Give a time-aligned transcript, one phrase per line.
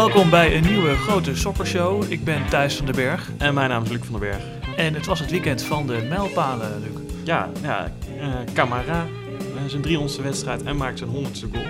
[0.00, 2.12] Welkom bij een nieuwe grote sokkershow.
[2.12, 4.42] Ik ben Thijs van den Berg En mijn naam is Luc van den Berg.
[4.76, 6.90] en het was het weekend van de mijlpalen, Luc.
[7.24, 9.06] Ja, ja eh Camara,
[9.38, 11.64] eh, zijn 300ste wedstrijd en maakt zijn 100ste goal.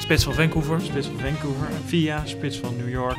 [0.00, 0.80] Spits van Vancouver.
[0.80, 1.68] Spits van Vancouver.
[1.86, 3.18] Via, spits van New York.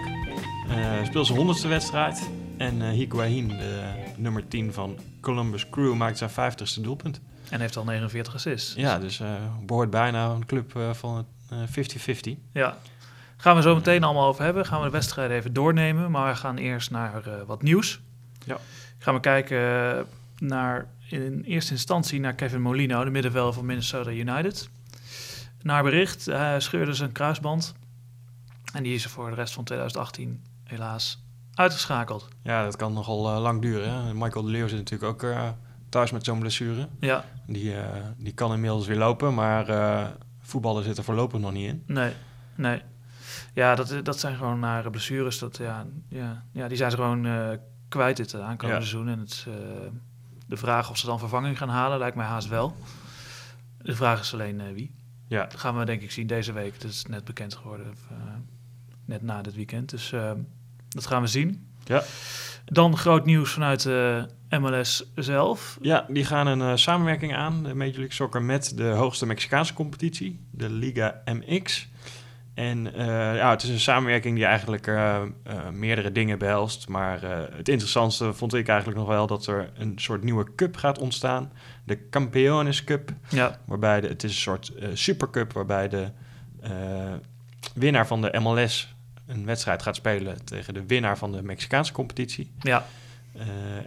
[0.70, 2.30] eh speelt zijn 100ste wedstrijd.
[2.58, 7.22] En eh Higuain, de nummer 10 van Columbus Crew, maakt zijn 50ste doelpunt.
[7.50, 8.74] En heeft al 49 assists.
[8.76, 9.34] Ja, dus eh
[9.66, 11.58] behoort bijna een club van eh,
[12.36, 12.38] 50-50.
[12.54, 12.78] Ja.
[13.38, 14.66] Gaan we zo meteen allemaal over hebben.
[14.66, 16.12] Gaan we de wedstrijd even doornemen.
[16.12, 18.00] Maar we gaan eerst naar wat nieuws.
[18.46, 18.58] Ja.
[18.98, 19.60] Gaan we kijken
[20.38, 24.70] naar in eerste instantie naar Kevin Molino, de middenvelder van Minnesota United.
[25.64, 27.74] Naar bericht, hij scheurde zijn kruisband.
[28.74, 32.28] En die is er voor de rest van 2018 helaas uitgeschakeld.
[32.42, 33.94] Ja, dat kan nogal eh, lang duren.
[33.94, 34.14] Hè?
[34.14, 35.50] Michael de Leeuw zit natuurlijk ook eh,
[35.90, 36.88] thuis met zo'n blessure.
[37.00, 40.08] Ja, Die, eh, die kan inmiddels weer lopen, maar eh
[40.44, 41.84] voetballen zit er voorlopig nog niet in.
[41.88, 42.14] nee,
[42.56, 42.82] nee.
[43.54, 45.40] Ja, dat, dat zijn gewoon nare blessures.
[45.40, 47.50] Dat, ja, ja, ja, die zijn ze gewoon eh,
[47.90, 48.88] kwijt dit eh, aankomende Ja.
[48.88, 49.08] seizoen.
[49.10, 49.54] En het, eh,
[50.48, 52.76] de vraag of ze dan vervanging gaan halen, lijkt mij haast wel.
[53.82, 54.92] De vraag is alleen eh, wie.
[55.32, 56.82] Ja, Dat gaan we denk ik zien deze week.
[56.82, 58.18] Dat is net bekend geworden, of, eh,
[59.06, 59.90] net na dit weekend.
[59.90, 60.32] Dus eh,
[60.90, 61.68] dat gaan we zien.
[61.84, 62.04] Ja.
[62.66, 65.78] Dan groot nieuws vanuit de MLS zelf.
[65.82, 69.74] Ja, die gaan een eh, samenwerking aan, de Major League Soccer, met de hoogste Mexicaanse
[69.74, 71.90] competitie, de Liga MX.
[72.54, 76.88] En eh, ja, het is een samenwerking die eigenlijk eh, eh, meerdere dingen behelst.
[76.88, 77.22] Maar
[77.56, 81.52] het interessantste vond ik eigenlijk nog wel dat er een soort nieuwe cup gaat ontstaan.
[81.84, 86.12] De Campeones Cup, Ja, waarbij de, het is een soort supercup waarbij de
[87.74, 88.96] winnaar van de MLS
[89.28, 92.52] een wedstrijd gaat spelen tegen de winnaar van de Mexicaanse competitie.
[92.60, 92.86] ja,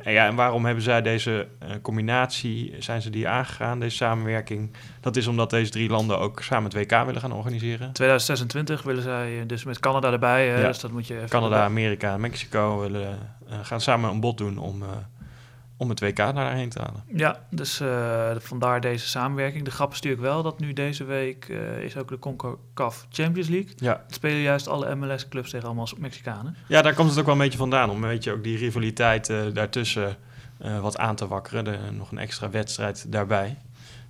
[0.03, 4.73] en, ja, en waarom hebben zij deze eh, combinatie, zijn ze die aangegaan, deze samenwerking?
[5.01, 7.93] Dat is omdat deze drie landen ook samen het WK willen gaan organiseren.
[7.93, 10.47] 2026 willen zij eh, dus met Canada erbij.
[10.47, 10.67] Ja.
[10.67, 14.39] Dus dat moet je even Canada, Amerika en Mexico willen, eh, gaan samen een bod
[14.39, 14.89] doen om, eh,
[15.85, 17.05] om het WK daarheen te halen.
[17.07, 19.65] Ja, dus eh, vandaar deze samenwerking.
[19.65, 23.49] De grap is natuurlijk wel dat nu deze week eh, is ook de CONCACAF Champions
[23.49, 23.73] League.
[23.77, 24.03] Ja.
[24.07, 26.57] Het spelen juist alle MLS-clubs tegen allemaal Mexicanen.
[26.69, 29.29] ja, daar komt het ook wel een beetje vandaan, om een beetje ook die rivaliteit
[29.29, 30.17] eh, daartussen
[30.81, 31.65] wat aan te wakkeren.
[31.65, 33.57] De, nog een extra wedstrijd daarbij.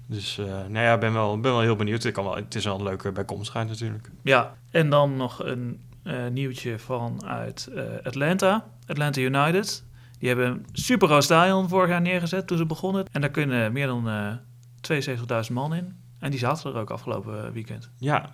[0.07, 0.37] Dus
[0.69, 2.03] nou ja, ik ben wel, ben wel heel benieuwd.
[2.03, 4.11] Het, kan wel, het is wel een leuke bijkomstigheid natuurlijk.
[4.23, 5.81] Ja, en dan nog een
[6.33, 8.65] nieuwtje vanuit eh, Atlanta.
[8.87, 9.85] Atlanta United.
[10.25, 13.07] Die hebben een super groot stadion vorig jaar neergezet toen ze begonnen.
[13.13, 14.33] En daar kunnen meer dan eh
[15.47, 15.97] 72.000 man in.
[16.19, 17.91] En die zaten er ook afgelopen weekend.
[17.99, 18.31] Ja,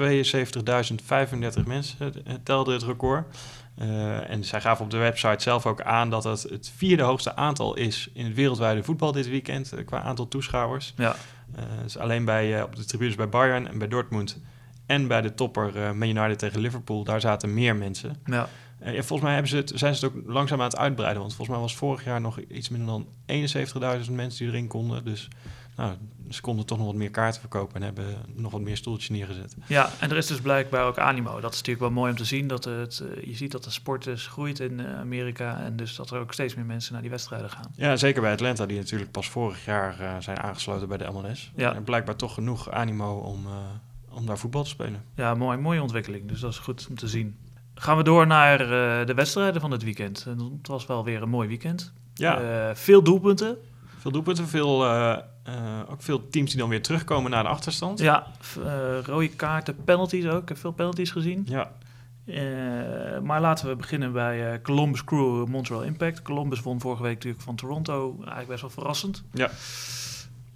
[0.00, 3.36] 72.035 mensen eh, telde het record.
[3.76, 7.36] Eh, en zij gaven op de website zelf ook aan dat het het vierde hoogste
[7.36, 10.94] aantal is in het wereldwijde voetbal dit weekend eh, qua aantal toeschouwers.
[10.96, 11.14] Ja,
[11.54, 14.40] Eh, dus alleen bij, eh, op de tribunes bij Bayern en bij Dortmund
[14.86, 18.16] en bij de topper eh Man United tegen Liverpool, daar zaten meer mensen.
[18.24, 18.48] ja, Eh,
[18.80, 21.34] ja, volgens mij hebben ze het, zijn ze het ook langzaam aan het uitbreiden, want
[21.34, 23.06] volgens mij was vorig jaar nog iets minder dan
[24.06, 25.04] 71.000 mensen die erin konden.
[25.04, 25.28] Dus
[25.76, 25.94] nou,
[26.30, 29.56] ze konden toch nog wat meer kaarten verkopen en hebben nog wat meer stoeltjes neergezet.
[29.66, 31.40] ja, en er is dus blijkbaar ook animo.
[31.40, 32.48] Dat is natuurlijk wel mooi om te zien.
[32.48, 35.60] Dat het, eh, je ziet dat de sport dus groeit in eh, Amerika.
[35.60, 37.70] En dus dat er ook steeds meer mensen naar die wedstrijden gaan.
[37.76, 41.52] Ja, zeker bij Atlanta, die natuurlijk pas vorig jaar eh, zijn aangesloten bij de MLS.
[41.56, 41.74] Ja.
[41.74, 45.04] En blijkbaar toch genoeg animo om, eh, om daar voetbal te spelen.
[45.14, 46.28] Ja, mooi, mooie ontwikkeling.
[46.28, 47.36] Dus dat is goed om te zien.
[47.80, 50.24] Gaan we door naar eh, de wedstrijden van het weekend.
[50.28, 51.92] En het was wel weer een mooi weekend.
[52.14, 53.56] Ja, Eh, veel doelpunten.
[53.98, 55.16] veel doelpunten, veel, eh,
[55.90, 57.98] ook veel teams die dan weer terugkomen naar de achterstand.
[57.98, 58.26] Ja,
[59.04, 60.42] rode kaarten, penalties ook.
[60.42, 61.46] Ik heb veel penalties gezien.
[61.48, 61.70] Ja,
[63.22, 66.22] maar laten we beginnen bij Columbus Crew Montreal Impact.
[66.22, 68.14] Columbus won vorige week natuurlijk van Toronto.
[68.18, 69.22] Eigenlijk best wel verrassend.
[69.32, 69.50] Ja.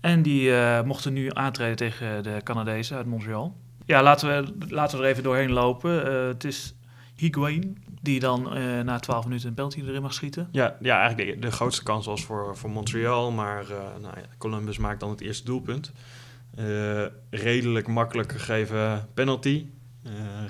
[0.00, 0.52] En die
[0.84, 3.56] mochten nu aantreden tegen de Canadezen uit Montreal.
[3.86, 6.26] Ja, laten we, laten we er even doorheen lopen.
[6.26, 6.74] Het is
[7.22, 10.48] Higuain die dan eh, na 12 minuten een penalty erin mag schieten.
[10.52, 14.22] ja, ja eigenlijk de, de grootste kans was voor, voor Montreal, maar eh, nou ja,
[14.38, 15.92] Columbus maakt dan het eerste doelpunt.
[16.56, 19.66] Eh, redelijk makkelijk gegeven penalty.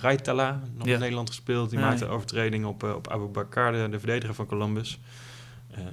[0.01, 0.95] Raitala, nog Ja.
[0.95, 1.89] in Nederland gespeeld, die Nee.
[1.89, 5.01] maakte een overtreding op, op Abu Bakar, de, de verdediger van Columbus.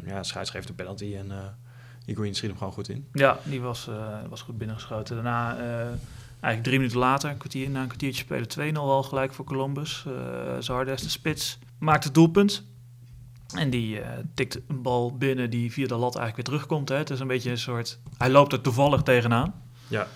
[0.06, 1.58] Ja, scheids geeft een penalty en
[2.06, 3.08] Higuain schiet hem gewoon goed in.
[3.14, 3.90] Ja, die was,
[4.30, 5.16] was goed binnengeschoten.
[5.16, 5.58] Daarna,
[6.42, 10.06] eigenlijk drie minuten later, een kwartier, na een kwartiertje spelen, 2-0 al gelijk voor Columbus.
[10.08, 10.14] Uh,
[10.60, 12.68] Zardes, de spits, maakt het doelpunt.
[13.56, 16.90] En die eh, tikt een bal binnen die via de lat eigenlijk weer terugkomt.
[16.90, 16.96] Hè.
[16.96, 18.00] Het is een beetje een soort...
[18.18, 19.54] Hij loopt er toevallig tegenaan.
[19.88, 20.08] Ja.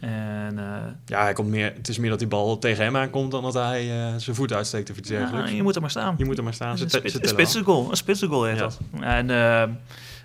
[0.00, 0.64] En eh,
[1.06, 3.54] Ja, hij komt meer, het is meer dat die bal tegen hem aankomt dan dat
[3.54, 5.50] hij eh, zijn voet uitsteekt of iets ja, dergelijks.
[5.50, 6.14] je moet er maar staan.
[6.18, 6.70] Je moet er maar staan.
[6.80, 7.90] Een, spits- een spitse goal.
[7.90, 8.60] Een spitse goal heet Ja.
[8.62, 8.78] dat.
[9.00, 9.30] En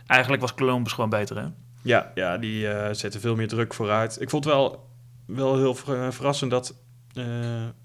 [0.08, 1.46] eigenlijk was Columbus gewoon beter, hè?
[1.82, 4.22] Ja, ja die zetten veel meer druk vooruit.
[4.22, 4.90] Ik vond wel,
[5.36, 6.76] wel heel ver- verrassend dat
[7.14, 7.26] eh,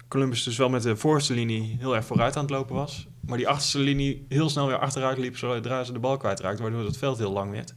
[0.07, 3.07] Columbus dus wel met de voorste linie heel erg vooruit aan het lopen was.
[3.19, 6.85] Maar die achterste linie heel snel weer achteruit liep zodra ze de bal kwijtraakten, waardoor
[6.85, 7.73] het veld heel lang werd.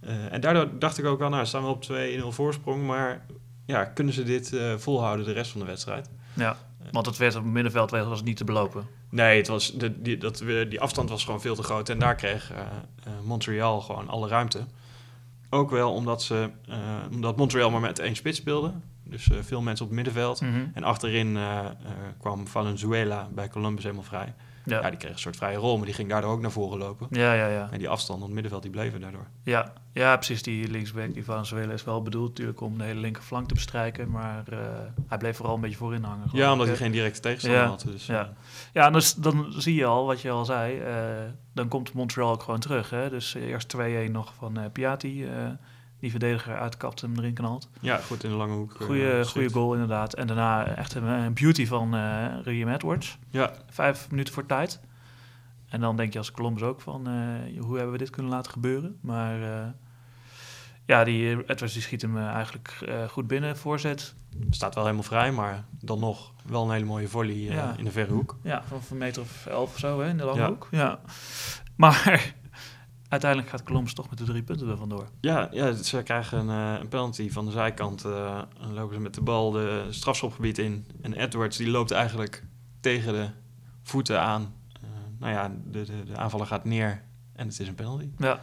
[0.00, 3.26] Eh, en daardoor dacht ik ook wel, nou, staan we op 2-0 voorsprong, maar
[3.66, 6.10] ja, kunnen ze dit eh, volhouden de rest van de wedstrijd?
[6.34, 6.56] Ja,
[6.92, 8.86] want het werd op het middenveld was het niet te belopen.
[9.10, 11.88] Nee, het was de, die, dat, die afstand was gewoon veel te groot.
[11.88, 14.66] En daar kreeg eh, eh, Montreal gewoon alle ruimte.
[15.50, 16.78] Ook wel omdat, ze, eh,
[17.12, 18.72] omdat Montreal maar met één spits speelde.
[19.08, 20.40] Dus eh, veel mensen op het middenveld.
[20.40, 20.66] Mhm.
[20.74, 21.70] En achterin eh, eh,
[22.20, 24.34] kwam Valenzuela bij Columbus helemaal vrij.
[24.64, 24.80] Ja.
[24.80, 24.90] Ja.
[24.90, 27.06] die kreeg een soort vrije rol, maar die ging daardoor ook naar voren lopen.
[27.10, 27.68] Ja, ja, ja.
[27.70, 29.26] En die afstand op het middenveld, die bleven daardoor.
[29.42, 30.42] Ja, ja, precies.
[30.42, 34.10] Die linksback, die Venezuela, is wel bedoeld natuurlijk om de hele linkerflank te bestrijken.
[34.10, 34.44] Maar
[35.06, 36.28] hij bleef vooral een beetje voorin hangen.
[36.32, 37.84] Ja, ik, omdat hij geen directe tegenstander Ja, had.
[37.86, 38.32] Dus, ja.
[38.72, 40.82] Ja, dus, dan zie je al, wat je al zei,
[41.54, 42.90] dan komt Montreal ook gewoon terug.
[42.90, 43.10] Hè?
[43.10, 45.26] Dus eerst 2-1 nog van Piatti,
[46.00, 47.68] die verdediger uitkapt en hem erin knalt.
[47.80, 48.74] ja, goed in de lange hoek.
[48.80, 49.28] eh, Goeie, geschikt.
[49.30, 50.14] goede goal inderdaad.
[50.14, 53.18] En daarna echt een, een beauty van eh Riem Edwards.
[53.30, 54.80] Ja, Vijf minuten voor tijd.
[55.68, 58.52] En dan denk je als Columbus ook van, eh, hoe hebben we dit kunnen laten
[58.52, 58.98] gebeuren?
[59.00, 59.66] Maar eh,
[60.86, 64.14] ja, die eh, Edwards die schiet hem eh, eigenlijk eh, goed binnen, voorzet.
[64.50, 67.74] staat wel helemaal vrij, maar dan nog wel een hele mooie volley eh, Ja.
[67.78, 68.36] in de verre hoek.
[68.42, 70.48] Ja, van een meter of elf of zo hè, in de lange Ja.
[70.48, 70.68] hoek.
[70.70, 70.98] Ja.
[71.76, 72.34] Maar
[73.08, 75.08] uiteindelijk gaat Columbus toch met de drie punten er vandoor.
[75.20, 78.04] Ja, ja ze krijgen een, eh, een penalty van de zijkant.
[78.04, 80.86] en lopen ze met de bal de strafschopgebied in.
[81.02, 82.44] En Edwards die loopt eigenlijk
[82.80, 83.28] tegen de
[83.82, 84.54] voeten aan.
[84.72, 84.88] Eh,
[85.18, 87.02] nou ja, de, de, de aanvaller gaat neer
[87.32, 88.08] en het is een penalty.
[88.18, 88.40] Ja.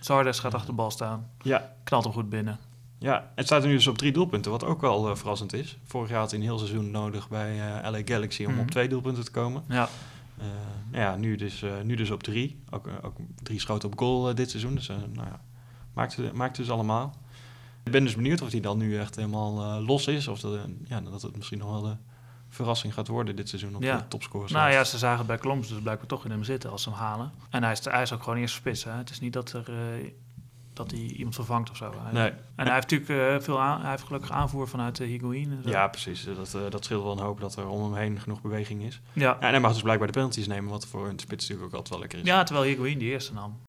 [0.00, 1.30] Zardes gaat achter de bal staan.
[1.42, 2.58] Ja, Knalt hem goed binnen.
[2.98, 5.78] ja, het staat er nu dus op drie doelpunten, wat ook wel verrassend is.
[5.84, 7.56] Vorig jaar had hij een heel seizoen nodig bij
[7.90, 8.60] LA Galaxy om Mhm.
[8.60, 9.64] op twee doelpunten te komen.
[9.68, 9.88] Ja.
[10.42, 10.48] Eh,
[10.90, 12.62] nou ja, nu dus, eh, nu dus op drie.
[12.70, 14.74] Ook, eh, ook drie schoten op goal dit seizoen.
[14.74, 15.40] Dus nou ja,
[15.94, 17.14] maakt, het- maakt dus allemaal.
[17.84, 20.28] Ik ben dus benieuwd of hij dan nu echt helemaal los is.
[20.28, 21.96] Of dat, ja, dat het misschien nog wel de
[22.48, 23.96] verrassing gaat worden dit seizoen op Ja.
[23.96, 24.52] de topscorers.
[24.52, 26.98] Nou ja, ze zagen bij Columbus dus blijkbaar toch in hem zitten als ze hem
[26.98, 27.30] halen.
[27.50, 28.84] En hij is, hij is ook gewoon eerste spits.
[28.84, 28.90] Hè?
[28.90, 29.70] Het is niet dat, er,
[30.72, 31.94] dat hij iemand vervangt of zo.
[32.02, 32.30] Hij- Nee.
[32.30, 35.50] En hij heeft natuurlijk eh, veel aan, hij heeft gelukkig aanvoer vanuit de Higuain.
[35.50, 35.68] en zo.
[35.70, 36.24] Ja, precies.
[36.24, 39.00] Dat, eh, dat scheelt wel een hoop dat er om hem heen genoeg beweging is.
[39.12, 39.22] ja.
[39.22, 41.74] Ja, en hij mag dus blijkbaar de penalties nemen, wat voor een spits natuurlijk ook
[41.74, 42.24] altijd wel lekker is.
[42.26, 43.60] Ja, terwijl Higuain die eerste nam.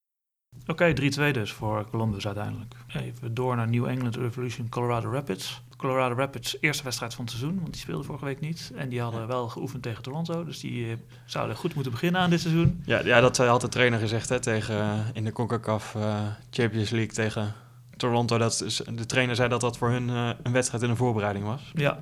[0.68, 2.76] Oké, 3-2 dus voor Columbus uiteindelijk.
[2.94, 5.62] Even door naar New England Revolution Colorado Rapids.
[5.84, 8.72] Colorado Rapids, eerste wedstrijd van het seizoen, want die speelden vorige week niet.
[8.76, 12.30] En die hadden wel geoefend tegen Toronto, dus die eh, zouden goed moeten beginnen aan
[12.30, 12.82] dit seizoen.
[12.86, 16.22] Ja, ja, dat had de trainer gezegd hè, tegen, eh, in de CONCACAF eh,
[16.52, 17.54] Champions League tegen
[17.98, 18.38] Toronto.
[18.38, 20.08] Dat, is- de trainer zei dat dat voor hun
[20.44, 21.72] een wedstrijd in een voorbereiding was.
[21.74, 22.02] Ja,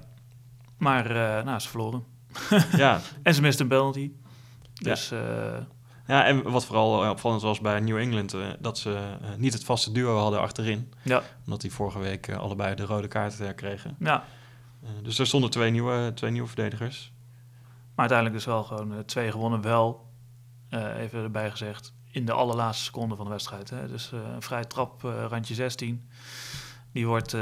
[0.77, 2.03] maar eh, nou, ze verloren.
[2.77, 4.11] ja, En ze misten een penalty.
[4.73, 5.19] Dus eh,
[6.11, 9.53] Ja, en wat vooral eh, opvallend was bij New England, eh, dat ze eh, niet
[9.53, 10.93] het vaste duo hadden achterin.
[11.03, 13.95] ja, Omdat die vorige week allebei de rode kaart kregen.
[13.99, 14.23] ja,
[15.01, 17.11] dus er stonden twee nieuwe, twee nieuwe verdedigers.
[17.95, 19.61] maar uiteindelijk dus wel gewoon twee gewonnen.
[19.61, 20.09] Wel,
[20.69, 23.69] even erbij gezegd, in de allerlaatste seconde van de wedstrijd.
[23.69, 23.87] Hè.
[23.87, 26.09] Dus een vrije trap, randje 16.
[26.91, 27.33] Die wordt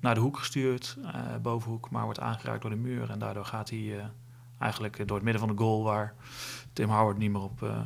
[0.00, 0.96] naar de hoek gestuurd,
[1.42, 3.10] bovenhoek, maar wordt aangeraakt door de muur.
[3.10, 4.10] En daardoor gaat hij
[4.58, 6.14] eigenlijk door het midden van de goal waar
[6.72, 7.80] Tim Howard niet meer op, eh,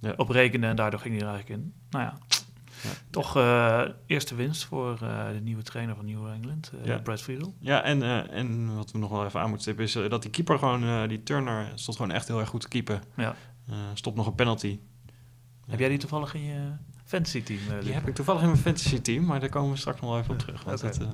[0.00, 0.12] Ja.
[0.16, 0.66] op rekende.
[0.66, 1.72] En daardoor ging hij er eigenlijk in.
[1.90, 2.18] Nou ja,
[2.82, 2.90] Ja.
[3.10, 6.98] toch eh, eerste winst voor eh, de nieuwe trainer van New England, eh, Ja.
[6.98, 7.54] Brad Friedel.
[7.60, 10.58] Ja, en, en wat we nog wel even aan moeten stippen is dat die keeper
[10.58, 13.02] gewoon, die Turner, stond gewoon echt heel erg goed te keepen.
[13.16, 13.34] Ja.
[13.94, 14.78] Stopt nog een penalty.
[15.68, 16.72] Heb jij die toevallig in je
[17.08, 17.58] fantasy team?
[17.70, 20.10] eh, Die heb ik toevallig in mijn fantasy team, maar daar komen we straks nog
[20.10, 20.64] wel even op terug.
[20.64, 21.06] Want het, eh,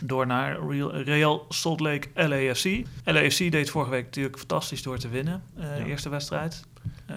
[0.00, 2.86] Door naar Real, Real Salt Lake LAFC.
[3.04, 5.42] LAFC deed vorige week natuurlijk fantastisch door te winnen.
[5.56, 5.84] eh, Ja.
[5.84, 6.64] Eerste wedstrijd
[7.06, 7.16] eh,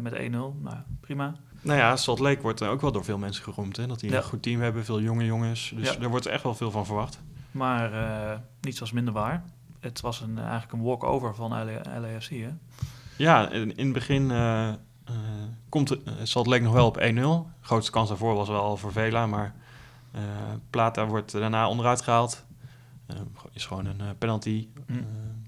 [0.00, 0.56] met 1-0.
[0.62, 1.34] Nou, prima.
[1.62, 3.76] nou ja, Salt Lake wordt ook wel door veel mensen geroemd.
[3.76, 3.86] Hè?
[3.86, 4.16] Dat die Ja.
[4.16, 5.72] een goed team hebben, veel jonge jongens.
[5.76, 5.98] Dus Ja.
[5.98, 7.20] daar wordt echt wel veel van verwacht.
[7.50, 9.44] Maar eh, niets was minder waar.
[9.80, 12.30] Het was een, eigenlijk een walk-over van LA, LAFC.
[12.30, 12.48] Hè?
[13.16, 14.30] Ja, in, in het begin
[15.68, 17.00] komt het, eh, Salt Lake nog wel op 1-0.
[17.60, 19.54] De grootste kans daarvoor was wel voor Vela, maar
[20.12, 20.20] eh,
[20.70, 22.44] Plata wordt daarna onderuit gehaald.
[23.06, 23.16] Eh,
[23.52, 24.68] is gewoon een eh, penalty.
[24.86, 24.92] Hm.
[24.92, 24.98] Eh,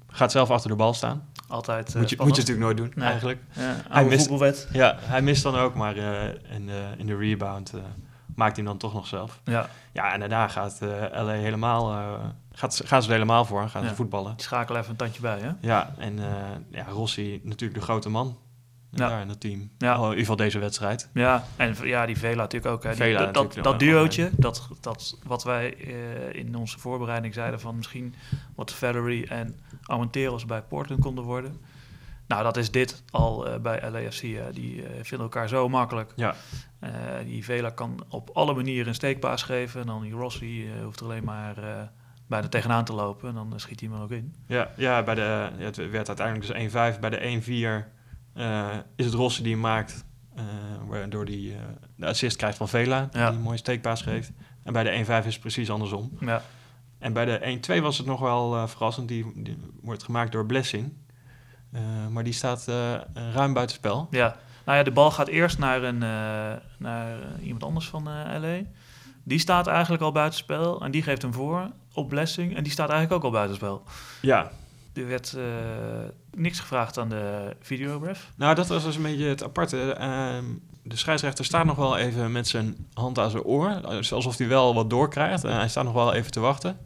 [0.09, 1.29] gaat zelf achter de bal staan.
[1.49, 3.09] Altijd eh, moet, je, moet je natuurlijk nooit doen, Nee.
[3.09, 3.43] eigenlijk.
[3.53, 4.69] Ja, oude mist- voetbalwet.
[4.73, 7.81] Ja, hij mist dan ook, maar eh, in, de, in de rebound eh,
[8.35, 9.41] maakt hij hem dan toch nog zelf.
[9.45, 10.89] Ja, Ja, en daarna gaat eh
[11.25, 13.89] LA helemaal, eh, gaat, gaan ze er helemaal voor, gaan Ja.
[13.89, 14.33] ze voetballen.
[14.37, 15.39] die schakelen even een tandje bij.
[15.41, 15.51] Hè?
[15.61, 16.25] Ja, en eh,
[16.71, 18.37] ja, Rossi natuurlijk de grote man.
[18.95, 19.09] Ja.
[19.09, 19.71] daar in het team.
[19.79, 19.93] Ja.
[19.95, 21.09] Oh, in ieder geval deze wedstrijd.
[21.15, 22.83] Ja, en ja, die Vela natuurlijk ook.
[22.83, 22.89] Hè.
[22.89, 27.35] Die- Vela dat, dat, natuurlijk dat duootje, dat, dat wat wij eh, in onze voorbereiding
[27.35, 28.15] zeiden van misschien
[28.55, 31.61] wat Valerie en Armenteros bij Portland konden worden.
[32.27, 34.21] Nou, dat is dit al eh, bij LAFC.
[34.55, 36.13] Die eh, vinden elkaar zo makkelijk.
[36.17, 36.35] Ja.
[37.25, 39.81] Die Vela kan op alle manieren een steekpaas geven.
[39.81, 41.55] En dan die Rossi hoeft er alleen maar
[42.27, 43.29] bijna tegenaan te lopen.
[43.29, 44.35] En dan schiet hij hem ook in.
[44.47, 47.01] Ja, ja, bij de, het werd uiteindelijk dus 1-5.
[47.01, 47.77] Bij de 1-4 eh,
[48.97, 50.05] is het Rossi die hem maakt.
[50.37, 50.43] eh,
[50.87, 51.59] waardoor hij eh,
[51.97, 53.09] de assist krijgt van Vela.
[53.13, 54.31] Die een mooie steekpaas geeft.
[54.63, 56.13] En bij de 1-5 is het precies andersom.
[56.21, 56.43] Ja,
[56.99, 59.09] En bij de 1-2 was het nog wel eh, verrassend.
[59.09, 60.93] Die, die wordt gemaakt door Blessing.
[61.73, 62.95] Eh, maar die staat eh,
[63.35, 64.07] ruim buitenspel.
[64.11, 64.37] ja.
[64.65, 68.41] Nou ja, de bal gaat eerst naar, een, eh, naar eh, iemand anders van eh
[68.41, 68.59] LA.
[69.25, 70.81] Die staat eigenlijk al buitenspel.
[70.85, 72.57] En die geeft hem voor op Blessing.
[72.57, 73.83] En die staat eigenlijk ook al buitenspel.
[74.21, 74.51] Ja,
[74.95, 75.45] Er werd eh,
[76.37, 78.31] niks gevraagd aan de videoref.
[78.37, 79.93] nou dat was dus een beetje het aparte.
[79.93, 80.45] Ehm,
[80.83, 83.81] de scheidsrechter staat nog wel even met zijn hand aan zijn oor.
[83.89, 85.45] Dus alsof hij wel wat doorkrijgt.
[85.45, 86.79] Eh, hij staat nog wel even te wachten.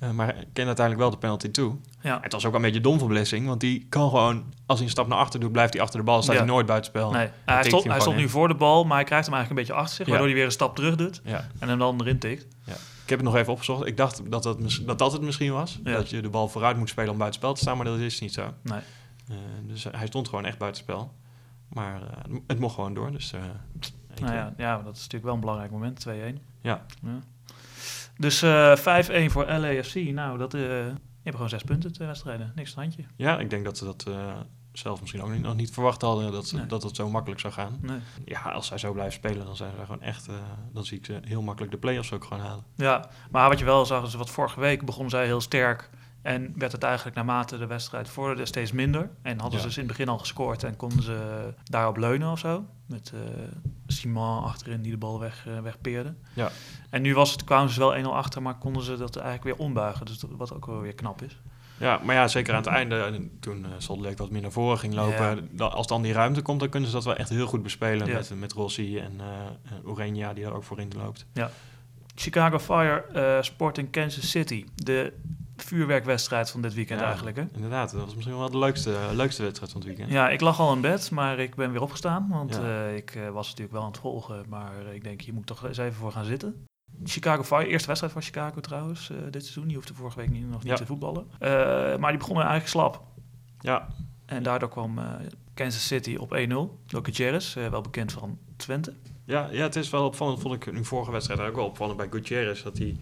[0.00, 1.76] Eh, maar kent uiteindelijk wel de penalty toe.
[2.02, 3.46] Ja, Het was ook een beetje dom van Blessing.
[3.46, 6.04] Want die kan gewoon, als hij een stap naar achter doet, blijft hij achter de
[6.04, 6.22] bal.
[6.22, 6.40] Staat Ja.
[6.40, 7.10] hij nooit buitenspel.
[7.10, 7.28] nee.
[7.44, 9.82] hij stond, hij stond nu voor de bal, maar hij krijgt hem eigenlijk een beetje
[9.82, 10.04] achter zich.
[10.06, 10.10] Ja.
[10.10, 11.46] Waardoor hij weer een stap terug doet Ja.
[11.58, 12.42] en hem dan erin tikt.
[12.42, 12.74] Ik
[13.10, 13.86] heb het nog even opgezocht.
[13.86, 15.80] Ik dacht dat dat, dat, dat het misschien was.
[15.84, 15.92] Ja.
[15.92, 17.76] Dat je de bal vooruit moet spelen om buitenspel te staan.
[17.76, 18.54] Maar dat is niet zo.
[18.62, 18.80] Nee.
[19.28, 19.36] Eh,
[19.66, 21.12] dus hij stond gewoon echt buitenspel.
[21.68, 23.12] Maar eh, het mocht gewoon door.
[23.12, 23.40] Dus, eh,
[24.20, 26.38] Nou ja, ja, dat is natuurlijk wel een belangrijk moment, 2-1.
[26.60, 26.86] Ja.
[28.16, 29.94] Dus eh 5-1 voor LAFC.
[29.94, 32.52] Nou, dat, die hebben gewoon zes punten, twee wedstrijden.
[32.54, 33.12] Niks aan het handje.
[33.24, 34.06] ja, ik denk dat ze dat
[34.80, 36.32] zelf misschien ook niet, nog niet verwacht hadden.
[36.32, 36.66] Dat, ze- Nee.
[36.66, 37.78] dat het zo makkelijk zou gaan.
[37.80, 37.98] Nee.
[38.24, 40.28] Ja, als zij zo blijven spelen, dan zijn ze gewoon echt...
[40.28, 40.34] eh,
[40.72, 42.64] dan zie ik ze heel makkelijk de play-offs ook gewoon halen.
[42.74, 45.90] Ja, maar wat je wel zag is wat vorige week begonnen zij heel sterk.
[46.22, 49.10] En werd het eigenlijk naarmate de wedstrijd vorderde steeds minder.
[49.22, 49.58] En hadden Ja.
[49.60, 52.64] ze dus in het begin al gescoord en konden ze daarop leunen of zo.
[52.86, 53.20] Met eh
[53.86, 56.14] Simon achterin die de bal weg, eh, wegpeerde.
[56.34, 56.50] Ja.
[56.90, 59.66] En nu was het, kwamen ze wel 1-0 achter, maar konden ze dat eigenlijk weer
[59.66, 60.06] ombuigen.
[60.06, 61.40] Dus dat, wat ook wel weer knap is.
[61.80, 63.66] Ja, maar ja, zeker aan het einde, eh, toen
[64.00, 65.64] uh, wat meer naar voren ging lopen, Ja.
[65.64, 68.14] als dan die ruimte komt, dan kunnen ze dat wel echt heel goed bespelen Ja.
[68.14, 69.20] met, met Rossi en
[69.86, 71.26] uh, die er ook voorin loopt.
[72.14, 74.64] Chicago Fire eh, Sporting Kansas City.
[74.74, 75.12] De
[75.56, 77.36] vuurwerkwedstrijd van dit weekend Ja, eigenlijk.
[77.36, 77.44] Hè?
[77.54, 80.10] Inderdaad, dat was misschien wel de leukste, leukste wedstrijd van het weekend.
[80.10, 82.26] Ja, ik lag al in bed, maar ik ben weer opgestaan.
[82.30, 82.86] Want Ja.
[82.86, 84.44] ik was natuurlijk wel aan het volgen.
[84.48, 86.64] Maar ik denk, hier moet toch eens even voor gaan zitten.
[87.04, 89.66] Chicago Fire, eerste wedstrijd van Chicago trouwens, eh, dit seizoen.
[89.66, 90.76] Die hoefde vorige week niet, nog niet Ja.
[90.76, 91.26] te voetballen.
[91.38, 91.50] Eh,
[91.96, 93.02] maar die begonnen eigenlijk slap.
[93.60, 93.88] Ja,
[94.26, 95.04] En daardoor kwam eh,
[95.54, 96.78] Kansas City op 1-0.
[96.86, 98.94] Door Gutierrez, eh, wel bekend van Twente.
[99.24, 101.96] ja, ja, het is wel opvallend, vond ik in de vorige wedstrijd ook wel opvallend
[101.98, 102.62] bij Gutierrez.
[102.62, 102.96] Dat hij,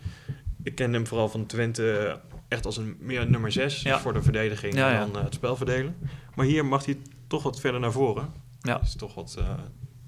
[0.62, 3.98] ik kende hem vooral van Twente echt als een meer nummer 6 Ja.
[3.98, 5.06] voor de verdediging Ja, ja.
[5.06, 5.96] dan het spel verdelen.
[6.34, 8.32] Maar hier mag hij toch wat verder naar voren.
[8.60, 8.80] Ja.
[8.80, 9.38] is toch wat,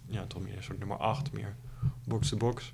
[0.07, 1.57] ja, toch meer een soort nummer 8, meer
[2.05, 2.73] box-to-box.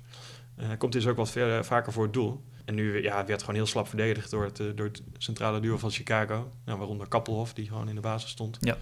[0.57, 2.43] Eh, komt dus ook wat verder, vaker voor het doel.
[2.65, 5.77] En nu ja, werd gewoon heel slap verdedigd door het, eh, door het centrale duo
[5.77, 6.51] van Chicago.
[6.65, 8.57] Nou, waaronder Kappelhof, die gewoon in de basis stond.
[8.61, 8.77] Ja.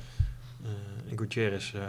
[0.63, 1.81] Eh, en Gutierrez eh,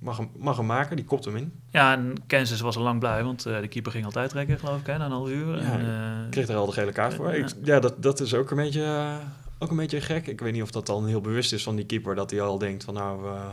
[0.00, 1.52] mag, hem, mag hem maken, die kopt hem in.
[1.70, 4.80] Ja, en Kansas was al lang blij, want eh, de keeper ging altijd trekken, geloof
[4.80, 5.62] ik, hè, na een half uur.
[5.62, 5.80] Ja, en,
[6.24, 7.26] eh, Kreeg er al de gele kaart voor.
[7.26, 7.44] Ja.
[7.44, 9.16] Ik, ja, dat, dat is ook een, beetje, eh,
[9.58, 10.26] ook een beetje gek.
[10.26, 12.14] Ik weet niet of dat dan heel bewust is van die keeper.
[12.14, 13.46] Dat hij al denkt van nou, eh,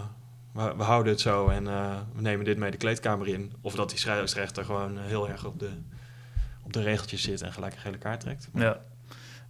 [0.52, 3.54] we, we houden het zo en eh, we nemen dit mee de kleedkamer in.
[3.62, 5.70] Of dat die scheidsrechter gewoon eh, heel erg op de,
[6.64, 8.50] op de regeltjes zit en gelijk een gele kaart trekt.
[8.54, 8.80] Ja.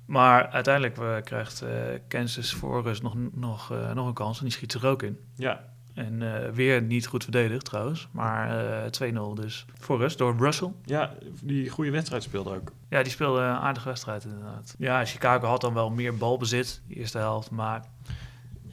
[0.05, 1.63] Maar uiteindelijk eh, krijgt
[2.07, 5.19] Kansas voor rust nog, nog, nog een kans en die schiet er ook in.
[5.35, 5.63] Ja,
[5.93, 8.67] En weer niet goed verdedigd trouwens, maar
[8.99, 10.71] eh 2-0 dus voor rust door Russell.
[10.85, 12.71] ja, die goede wedstrijd speelde ook.
[12.89, 14.75] Ja, die speelde een aardige wedstrijd inderdaad.
[14.77, 17.85] Ja, Chicago had dan wel meer balbezit, de eerste helft, maar...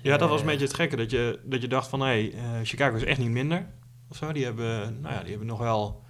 [0.04, 0.96] Ja, dat was een beetje het gekke.
[0.96, 3.66] Dat je, dat je dacht van, hé, hey, eh, Chicago is echt niet minder.
[4.08, 4.32] Of zo.
[4.32, 6.04] Die hebben, nou ja, die hebben nog wel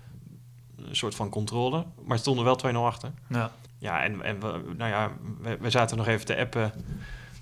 [0.76, 1.84] een soort van controle.
[2.04, 3.12] Maar stonden wel 2-0 achter.
[3.28, 6.72] Ja, Ja, en, en we, nou ja, we, we zaten nog even te appen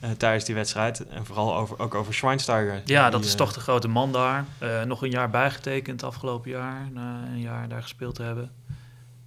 [0.00, 1.06] eh, tijdens die wedstrijd.
[1.06, 2.82] En vooral over, ook over Schweinsteiger.
[2.84, 4.44] ja dat Die, is eh, toch de grote man daar.
[4.86, 8.52] Nog een jaar bijgetekend afgelopen jaar, na een jaar daar gespeeld te hebben.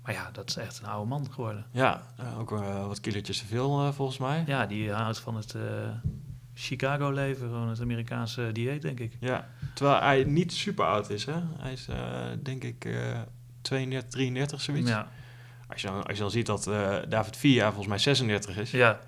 [0.03, 1.65] Maar ja, dat is echt een oude man geworden.
[1.71, 2.01] Ja,
[2.39, 2.49] ook
[2.87, 4.43] wat kilootjes te veel volgens mij.
[4.45, 5.55] Ja, die houdt van het
[6.55, 9.13] eh, Chicago-leven, gewoon het Amerikaanse dieet, denk ik.
[9.19, 11.41] Ja, terwijl hij niet super oud is, hè.
[11.57, 11.97] Hij is, eh,
[12.43, 13.19] denk ik, eh
[13.61, 14.89] 32, 33, zoiets.
[14.89, 15.07] Ja.
[15.67, 18.71] Als, je dan, als je dan ziet dat eh, David Villa volgens mij 36 is...
[18.71, 18.99] Ja,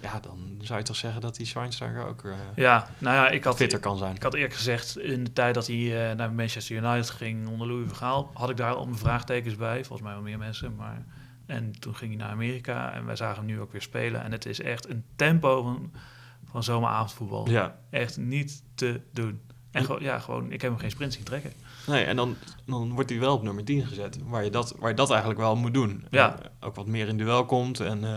[0.00, 3.44] Ja, dan zou je toch zeggen dat die Schweinsteiger ook eh, ja, nou ja, ik
[3.44, 4.14] had, fitter kan zijn.
[4.14, 7.88] ik had eerlijk gezegd, in de tijd dat hij naar Manchester United ging onder Louis
[7.88, 9.84] van Gaal, had ik daar al mijn vraagtekens bij.
[9.84, 11.04] Volgens mij wel meer mensen, maar...
[11.46, 14.22] En toen ging hij naar Amerika en wij zagen hem nu ook weer spelen.
[14.22, 15.92] En het is echt een tempo van,
[16.54, 17.50] van zomeravondvoetbal.
[17.50, 19.40] Ja, Echt niet te doen.
[19.70, 21.52] En gewoon, ja, gewoon, ik heb hem geen sprint zien trekken.
[21.86, 24.18] Nee, en dan, dan wordt hij wel op nummer 10 gezet.
[24.24, 26.04] Waar je dat, waar je dat eigenlijk wel moet doen.
[26.10, 26.38] Ja.
[26.42, 27.80] En ook wat meer in duel komt.
[27.80, 28.10] En, eh,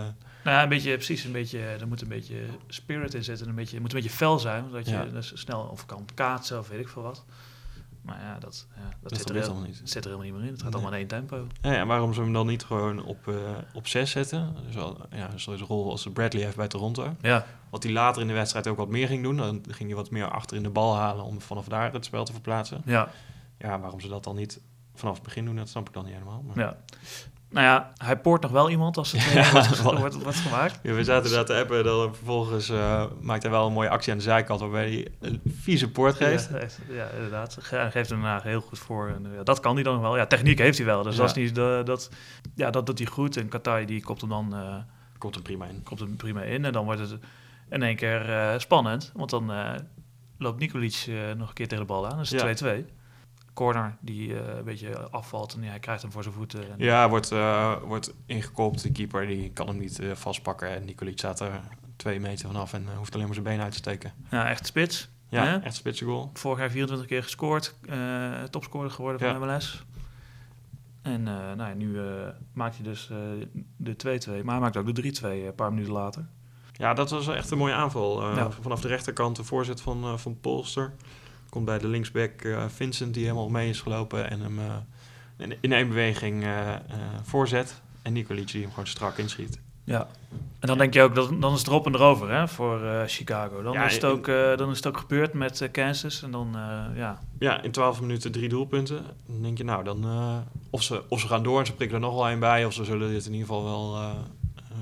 [0.44, 2.36] Nou ja, een beetje, precies, een beetje, er moet een beetje
[2.68, 3.48] spirit in zitten.
[3.48, 5.04] Een beetje, het moet een beetje fel zijn, zodat je Ja.
[5.06, 7.26] dus snel of kan kaatsen of weet ik veel wat.
[8.08, 9.82] Maar ja, dat, ja, dat, dat zit, er heel- niet.
[9.84, 10.52] zit er helemaal niet meer in.
[10.54, 10.82] Het gaat Nee.
[10.82, 11.48] allemaal in één tempo.
[11.62, 13.36] Ja, en waarom ze hem dan niet gewoon op, eh,
[13.74, 14.56] op 6 zetten?
[14.72, 17.16] Zo, ja, zo'n rol als Bradley heeft bij Toronto.
[17.22, 19.38] Ja, Wat hij later in de wedstrijd ook wat meer ging doen.
[19.38, 22.26] Dan ging hij wat meer achter in de bal halen om vanaf daar het spel
[22.26, 22.82] te verplaatsen.
[22.86, 23.10] ja,
[23.60, 24.60] Ja, waarom ze dat dan niet
[24.96, 26.42] vanaf het begin doen, dat snap ik dan niet helemaal.
[26.42, 26.60] Maar...
[26.60, 26.78] ja.
[27.50, 30.38] Nou ja, hij poort nog wel iemand als het Ja, ja, wordt, wat- wordt, wordt
[30.38, 30.80] gemaakt.
[30.84, 33.90] Ja, we zaten daar te appen en dan vervolgens eh, maakt hij wel een mooie
[33.90, 36.50] actie aan de zijkant waarbij hij een vieze poort geeft.
[36.90, 37.58] Ja, inderdaad.
[37.70, 39.08] Hij geeft hem daarna heel goed voor.
[39.08, 40.18] En, ja, dat kan hij dan wel.
[40.18, 41.04] Ja, techniek heeft hij wel.
[41.04, 42.10] Dus dat, is niet dat,
[42.56, 43.38] ja, dat doet hij goed.
[43.38, 44.76] En Katai die kopt hem dan eh,
[45.18, 45.84] Komt er prima in.
[45.84, 46.66] kopt hem prima in.
[46.66, 47.16] En dan wordt het
[47.70, 49.12] in één keer eh, spannend.
[49.16, 49.72] Want dan eh,
[50.38, 52.18] loopt Nikolic eh, nog een keer tegen de bal aan.
[52.18, 52.82] Dat is Ja.
[52.82, 52.86] 2-2.
[53.58, 55.54] Corner die eh, een beetje afvalt.
[55.54, 56.60] En ja, hij krijgt hem voor zijn voeten.
[56.72, 58.82] En, Ja, wordt, eh, wordt ingekopt.
[58.82, 60.70] De keeper die kan hem niet eh, vastpakken.
[60.70, 61.60] En Nicolic staat er
[61.96, 64.12] twee meter vanaf en hoeft alleen maar zijn been uit te steken.
[64.32, 65.10] ja, echt spits.
[65.30, 65.58] Ja, Hè?
[65.58, 66.30] echt spitse goal.
[66.34, 67.76] Vorig jaar 24 keer gescoord.
[68.50, 69.54] topscorer geworden van Ja.
[69.54, 69.84] MLS.
[71.02, 72.00] En nou ja, nu
[72.54, 73.10] maakt hij dus
[73.78, 74.44] de 2-2.
[74.44, 76.26] Maar hij maakt ook de 3-2 een paar minuten later.
[76.74, 78.22] Ja, dat was echt een mooie aanval.
[78.62, 80.94] Vanaf de rechterkant de voorzet van, van Polster.
[81.50, 84.30] Komt bij de linksback eh, Vincent die helemaal mee is gelopen.
[84.30, 86.76] En hem eh, in, één beweging eh,
[87.24, 87.82] voorzet.
[88.02, 89.60] En Nicolic die hem gewoon strak inschiet.
[89.84, 90.08] Ja.
[90.60, 93.62] En dan denk je ook, dat, dan is het erop en erover hè, voor Chicago.
[93.62, 94.26] Dan, Ja, is het in- ook,
[94.58, 96.24] dan is het ook gebeurd met Kansas.
[96.24, 96.50] En dan,
[96.96, 99.04] ja, Ja, in 12 minuten drie doelpunten.
[99.26, 100.06] Dan denk je, nou, dan,
[100.70, 102.74] of, ze, of ze gaan door en ze prikken er nog wel een bij, of
[102.74, 104.16] ze zullen dit in ieder geval wel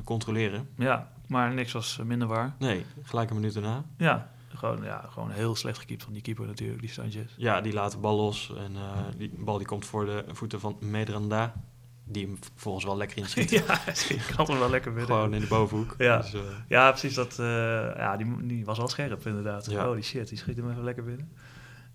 [0.04, 0.70] controleren.
[0.78, 2.56] ja, maar niks was minder waar.
[2.60, 3.84] Nee, gelijk een minuut daarna.
[3.98, 7.32] Ja, gewoon, ja, gewoon heel slecht gekiept van die keeper natuurlijk, die Sanchez.
[7.38, 10.60] Ja, die laat de bal los en eh, die bal die komt voor de voeten
[10.60, 11.54] van Medranda.
[12.08, 13.50] Die hem vervolgens wel lekker inschiet.
[13.50, 15.16] ja, ik had hem wel lekker binnen.
[15.16, 15.96] Gewoon in de bovenhoek.
[15.98, 16.18] Ja.
[16.18, 17.14] Dus, eh, Ja, precies.
[17.14, 17.46] Dat, eh,
[17.96, 19.66] ja, die, die was wel scherp inderdaad.
[19.72, 19.86] Ja.
[19.86, 21.32] Holy shit, die schiet hem even lekker binnen.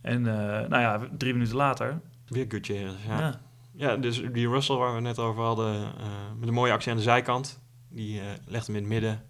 [0.00, 2.00] En nou ja, drie minuten later.
[2.28, 3.18] weer Gutierrez, ja.
[3.20, 3.40] Ja.
[3.72, 3.96] ja.
[3.96, 5.92] dus die Russell waar we net over hadden,
[6.38, 7.60] met een mooie actie aan de zijkant.
[7.88, 9.22] Die legt hem in het midden.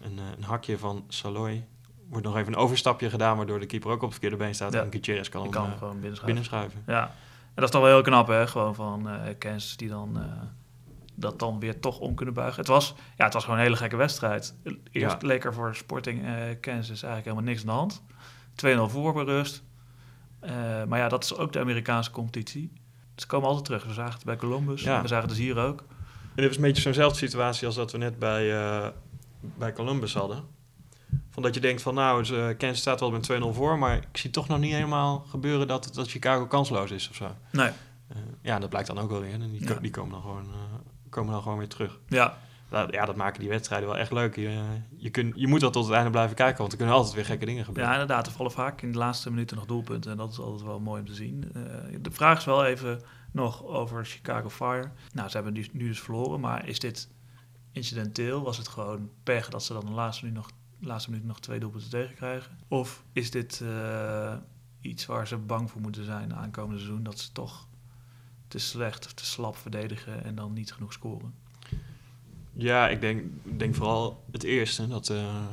[0.00, 1.64] Een, een hakje van Saloy.
[2.10, 4.72] Wordt nog even een overstapje gedaan, waardoor de keeper ook op het verkeerde been staat.
[4.72, 4.82] Ja.
[4.82, 6.82] En Gutierrez kan hem kan hem eh, gewoon binnen binnenschuiven.
[6.86, 7.02] Ja.
[7.04, 8.46] En dat is toch wel heel knap, hè?
[8.46, 10.24] Gewoon van eh Kansas die dan eh,
[11.14, 12.56] dat dan weer toch om kunnen buigen.
[12.58, 14.54] Het was, ja, het was gewoon een hele gekke wedstrijd.
[14.92, 15.26] Eerst Ja.
[15.26, 18.02] leek er voor Sporting eh, Kansas eigenlijk helemaal niks aan de hand.
[18.88, 19.28] 2-0 voor.
[20.40, 20.52] Eh,
[20.84, 22.72] maar ja, dat is ook de Amerikaanse competitie.
[23.16, 23.84] Ze komen altijd terug.
[23.84, 24.82] We zagen het bij Columbus.
[24.82, 25.02] Ja.
[25.02, 25.80] We zagen het dus hier ook.
[25.80, 28.88] En dit was een beetje zo'nzelfde situatie als dat we net bij, eh,
[29.40, 30.44] bij Columbus hadden.
[31.40, 32.24] Van dat je denkt van nou,
[32.54, 35.90] Kansas staat wel met 2-0 voor, maar ik zie toch nog niet helemaal gebeuren dat,
[35.94, 37.34] dat Chicago kansloos is of zo.
[37.52, 37.70] Nee.
[38.08, 39.32] Eh, ja, dat blijkt dan ook wel weer.
[39.32, 39.74] En die, Ja.
[39.74, 41.98] die komen, dan gewoon, eh, komen dan gewoon weer terug.
[42.08, 42.38] Ja,
[42.70, 44.36] Nou, ja, dat maken die wedstrijden wel echt leuk.
[44.36, 44.62] Je,
[44.96, 47.24] je, kun, je moet dat tot het einde blijven kijken, want er kunnen altijd weer
[47.24, 47.92] gekke dingen gebeuren.
[47.92, 48.26] Ja, inderdaad.
[48.26, 50.10] Er vallen vaak in de laatste minuten nog doelpunten.
[50.10, 51.50] En dat is altijd wel mooi om te zien.
[51.54, 51.62] Eh,
[52.00, 53.00] de vraag is wel even
[53.32, 54.90] nog over Chicago Fire.
[55.12, 56.40] Nou, ze hebben nu, nu dus verloren.
[56.40, 57.08] Maar is dit
[57.72, 58.42] incidenteel?
[58.42, 60.50] Was het gewoon pech dat ze dan de laatste minuut nog,
[60.80, 62.58] laatste minuut nog twee doelpunten tegenkrijgen?
[62.68, 64.36] Of is dit eh,
[64.80, 67.02] iets waar ze bang voor moeten zijn aankomende seizoen?
[67.02, 67.68] Dat ze toch
[68.48, 71.34] te slecht of te slap verdedigen en dan niet genoeg scoren?
[72.52, 75.46] Ja, ik denk, denk vooral het eerste, dat, eh,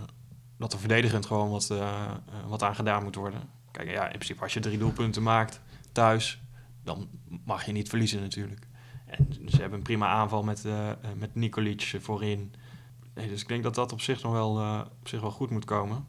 [0.58, 2.12] dat er verdedigend gewoon wat, eh,
[2.48, 3.42] wat aan gedaan moet worden.
[3.72, 5.62] Kijk, ja, in principe als je drie doelpunten maakt
[5.92, 6.42] thuis,
[6.84, 7.10] dan
[7.46, 8.68] mag je niet verliezen natuurlijk.
[9.06, 12.54] En ze hebben een prima aanval met, eh, met Nikolic voorin.
[13.18, 15.50] Nee, dus ik denk dat dat op zich nog wel, eh, op zich wel goed
[15.50, 16.08] moet komen.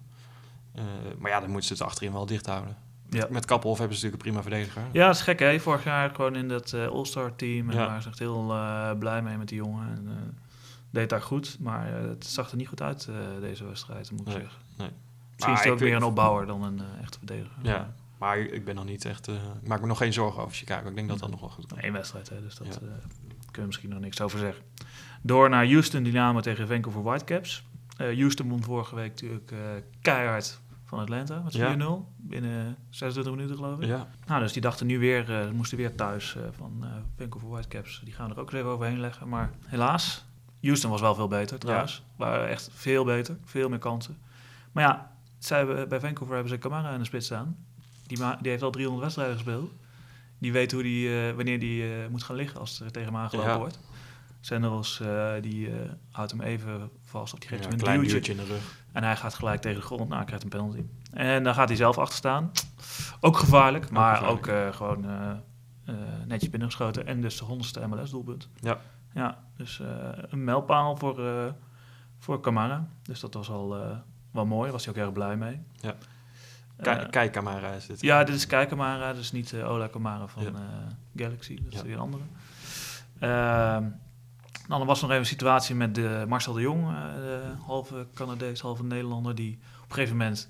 [0.75, 0.85] Eh,
[1.19, 2.77] maar ja, dan moeten ze het achterin wel dicht houden.
[3.11, 3.27] Ja.
[3.31, 4.83] Met Kappelhof hebben ze natuurlijk een prima verdediger.
[4.93, 5.61] Ja, dat is gek hè.
[5.61, 7.69] Vorig jaar gewoon in dat eh, All-Star team.
[7.69, 7.79] En Ja.
[7.79, 8.55] daar waren ze echt heel
[8.99, 9.89] blij mee met die jongen.
[9.89, 10.39] En,
[10.91, 13.09] deed daar goed, maar het zag er niet goed uit
[13.41, 14.61] deze wedstrijd, moet ik Nee, zeggen.
[14.77, 14.89] nee.
[15.31, 17.57] Misschien Maar is het ook meer een opbouwer dan een echte verdediger.
[17.63, 19.29] Ja, maar ik ben nog niet echt...
[19.29, 20.89] ik maak me nog geen zorgen over Chicago.
[20.89, 21.85] Ik denk dat dat nog wel goed komt.
[21.85, 22.79] Eén wedstrijd, hè, dus dat Ja.
[22.79, 23.01] kunnen
[23.53, 24.63] we misschien nog niks over zeggen.
[25.23, 27.67] Door naar Houston Dynamo tegen Vancouver Whitecaps.
[27.97, 29.59] Eh Houston won vorige week natuurlijk eh,
[30.03, 31.59] keihard van Atlanta met 4-0.
[31.59, 31.77] Ja.
[32.17, 33.87] Binnen 26 minuten geloof ik.
[33.87, 36.85] Ja, Nou, dus die dachten nu weer, eh, moesten weer thuis van
[37.17, 38.01] Vancouver Whitecaps.
[38.05, 39.29] Die gaan er ook eens even overheen leggen.
[39.29, 40.25] Maar helaas,
[40.63, 42.03] Houston was wel veel beter trouwens.
[42.17, 44.19] Waren echt veel beter, veel meer kansen.
[44.73, 47.57] Maar ja, zij hebben, bij Vancouver hebben ze Camara in de spits staan.
[48.07, 49.71] Die, die heeft al 300 wedstrijden gespeeld.
[50.39, 53.59] Die weet hoe die, wanneer die moet gaan liggen als er tegen hem aangelopen Ja.
[53.59, 53.79] wordt.
[54.41, 58.01] Sanders eh, die eh, houdt hem even vast of die geeft ja, hem een klein
[58.01, 58.33] duwtje.
[58.33, 58.85] in de rug.
[58.93, 60.09] En hij gaat gelijk tegen de grond.
[60.09, 60.83] Nou, krijgt een penalty.
[61.13, 62.51] En dan gaat hij zelf achter staan.
[63.21, 64.49] Ook gevaarlijk, maar gevaarlijk.
[64.49, 65.07] ook eh, gewoon
[66.27, 67.07] netjes binnengeschoten.
[67.07, 68.49] En dus de honderdste MLS-doelpunt.
[68.61, 68.79] Ja.
[69.15, 69.81] Ja, dus
[70.29, 71.21] een mijlpaal voor,
[72.19, 72.89] voor Camara.
[73.03, 73.69] Dus dat was al
[74.31, 75.61] wel mooi, daar was hij ook erg blij mee.
[75.75, 75.95] Ja.
[76.83, 78.01] Kijk, kijk Camara is dit.
[78.01, 80.51] ja, dit is Kei Camara, dus niet Ola Camara van Ja.
[81.17, 81.63] Galaxy.
[81.63, 81.85] Dat is Ja.
[81.85, 82.23] weer een andere.
[84.69, 87.41] Ehm, dan was er nog even een situatie met de Marcel de Jong, eh, de
[87.67, 90.49] halve Canadees, halve Nederlander, die op een gegeven moment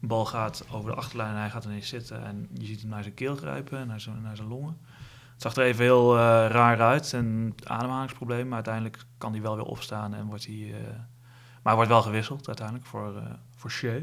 [0.00, 2.90] een bal gaat over de achterlijn en hij gaat ineens zitten en je ziet hem
[2.90, 4.78] naar zijn keel grijpen, naar zijn, naar zijn longen.
[5.32, 9.54] Het zag er even heel eh, raar uit en ademhalingsprobleem, maar uiteindelijk kan hij wel
[9.56, 10.74] weer opstaan en wordt hij...
[10.74, 10.86] eh,
[11.62, 13.22] maar hij wordt wel gewisseld uiteindelijk voor, eh
[13.56, 14.00] voor Shea.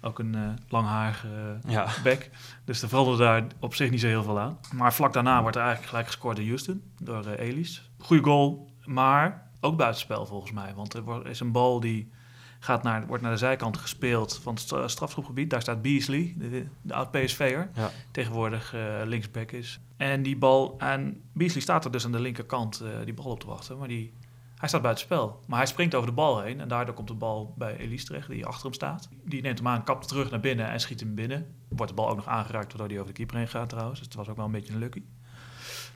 [0.00, 1.86] Ook een eh langharige Ja.
[2.02, 2.30] back.
[2.64, 4.58] Dus er veranderde daar op zich niet zo heel veel aan.
[4.72, 7.90] Maar vlak daarna wordt er eigenlijk gelijk gescoord door Houston, door Elis.
[8.04, 10.74] Goeie goal, maar ook buitenspel volgens mij.
[10.74, 12.10] Want er is een bal die
[12.58, 15.50] gaat naar, wordt naar de zijkant gespeeld van het stra- strafschopgebied.
[15.50, 17.90] Daar staat Beasley, de, de oud-PSV'er, Ja.
[18.10, 19.80] tegenwoordig eh, linksback is.
[19.96, 23.40] En die bal, en Beasley staat er dus aan de linkerkant eh, die bal op
[23.40, 23.78] te wachten.
[23.78, 24.12] Maar die,
[24.56, 25.40] hij staat buitenspel.
[25.46, 28.28] Maar hij springt over de bal heen en daardoor komt de bal bij Elise terecht,
[28.28, 29.08] die achter hem staat.
[29.24, 31.54] Die neemt hem aan, kapt terug naar binnen en schiet hem binnen.
[31.68, 33.98] Wordt de bal ook nog aangeraakt, waardoor hij over de keeper heen gaat trouwens.
[33.98, 35.02] Dus het was ook wel een beetje een lucky.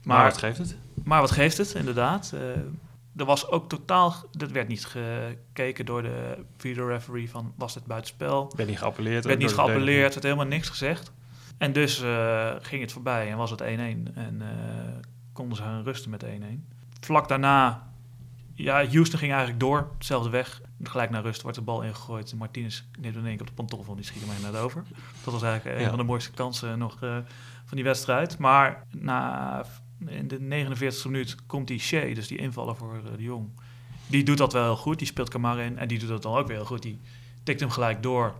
[0.08, 0.76] Maar, Maar, wat geeft het?
[1.04, 2.32] maar wat geeft het, inderdaad?
[2.34, 2.40] Eh,
[3.16, 8.52] er was ook totaal, dat werd niet gekeken door de videoreferee van was het buitenspel.
[8.56, 9.22] werd niet geappelleerd.
[9.22, 11.12] Er werd niet geappelleerd, werd helemaal niks gezegd.
[11.58, 13.64] En dus eh, ging het voorbij en was het 1-1.
[13.64, 14.48] En eh,
[15.32, 16.28] konden ze gaan rusten met 1-1.
[17.00, 17.90] Vlak daarna,
[18.54, 20.60] ja, Houston ging eigenlijk door, dezelfde weg.
[20.82, 22.34] Gelijk naar rust wordt de bal ingegooid.
[22.34, 24.84] Martinez neemt in één keer op de pantoffel en die schiet hem naar de over.
[25.24, 26.98] Dat was eigenlijk een van de mooiste kansen nog
[27.64, 28.38] van die wedstrijd.
[28.38, 29.64] Maar na,
[30.06, 33.48] in de 49e minuut komt die Shea, dus die invaller voor eh, de Jong.
[34.06, 34.98] Die doet dat wel heel goed.
[34.98, 36.82] Die speelt Kamara in en die doet dat dan ook weer heel goed.
[36.82, 37.00] Die
[37.42, 38.34] tikt hem gelijk door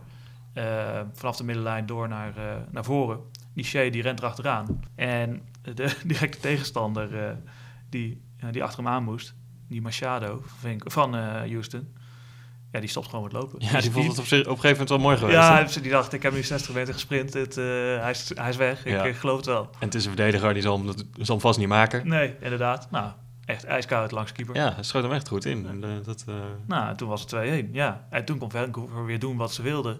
[0.53, 3.19] eh, vanaf de middenlijn door naar, eh, naar voren.
[3.53, 4.83] Die Shea die rent erachteraan.
[4.95, 7.37] En de directe tegenstander
[7.89, 9.35] die, die achter hem aan moest,
[9.67, 11.95] die Machado van, van Houston,
[12.71, 13.59] ja, die stopt gewoon met lopen.
[13.61, 15.37] Ja, Dus die vond het op, zich- op een gegeven moment wel mooi geweest.
[15.37, 15.63] Ja, hè?
[15.63, 17.65] dus die dacht, ik heb nu 60 meter gesprint, het, eh,
[18.01, 18.85] hij, is, hij is weg.
[18.85, 19.13] Ik Ja.
[19.13, 19.61] geloof het wel.
[19.61, 22.07] En het is een verdediger, die zal hem, dat- zal hem vast niet maken.
[22.07, 22.91] Nee, inderdaad.
[22.91, 23.11] Nou,
[23.45, 24.55] echt ijskoud langs keeper.
[24.55, 25.67] Ja, hij schoot hem echt goed in.
[25.67, 26.35] En, eh, dat, eh,
[26.67, 28.07] Nou, toen was het 2-1, ja.
[28.09, 29.99] En toen kon Vancouver weer doen wat ze wilden.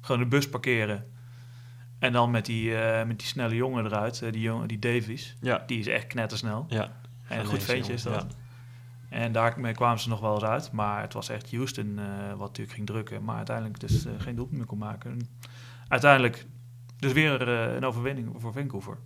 [0.00, 1.04] Gewoon de bus parkeren.
[1.98, 2.72] En dan met die,
[3.06, 5.36] met die snelle jongen eruit, die, jongen, die Davies.
[5.40, 6.66] ja, Die is echt knettersnel.
[6.68, 6.92] ja.
[7.28, 8.12] En een goed ventje is dat.
[8.12, 8.30] jongen,
[9.10, 10.72] En daarmee kwamen ze nog wel eens uit.
[10.72, 13.24] Maar het was echt Houston eh, wat natuurlijk ging drukken.
[13.24, 15.10] Maar uiteindelijk dus eh, geen doelpunt meer kon maken.
[15.10, 15.28] En
[15.88, 16.46] uiteindelijk
[16.96, 18.96] dus weer eh, een overwinning voor Vancouver.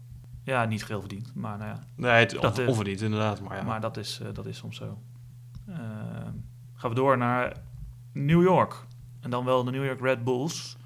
[0.43, 1.35] Ja, niet geheel verdiend.
[1.35, 3.41] Maar nou ja, Nee, het Dat, on- onverdiend inderdaad.
[3.41, 4.99] Maar ja, maar dat is, dat is soms zo.
[6.75, 7.53] Gaan we door naar
[8.13, 8.85] New York.
[9.21, 10.77] En dan wel de New York Red Bulls.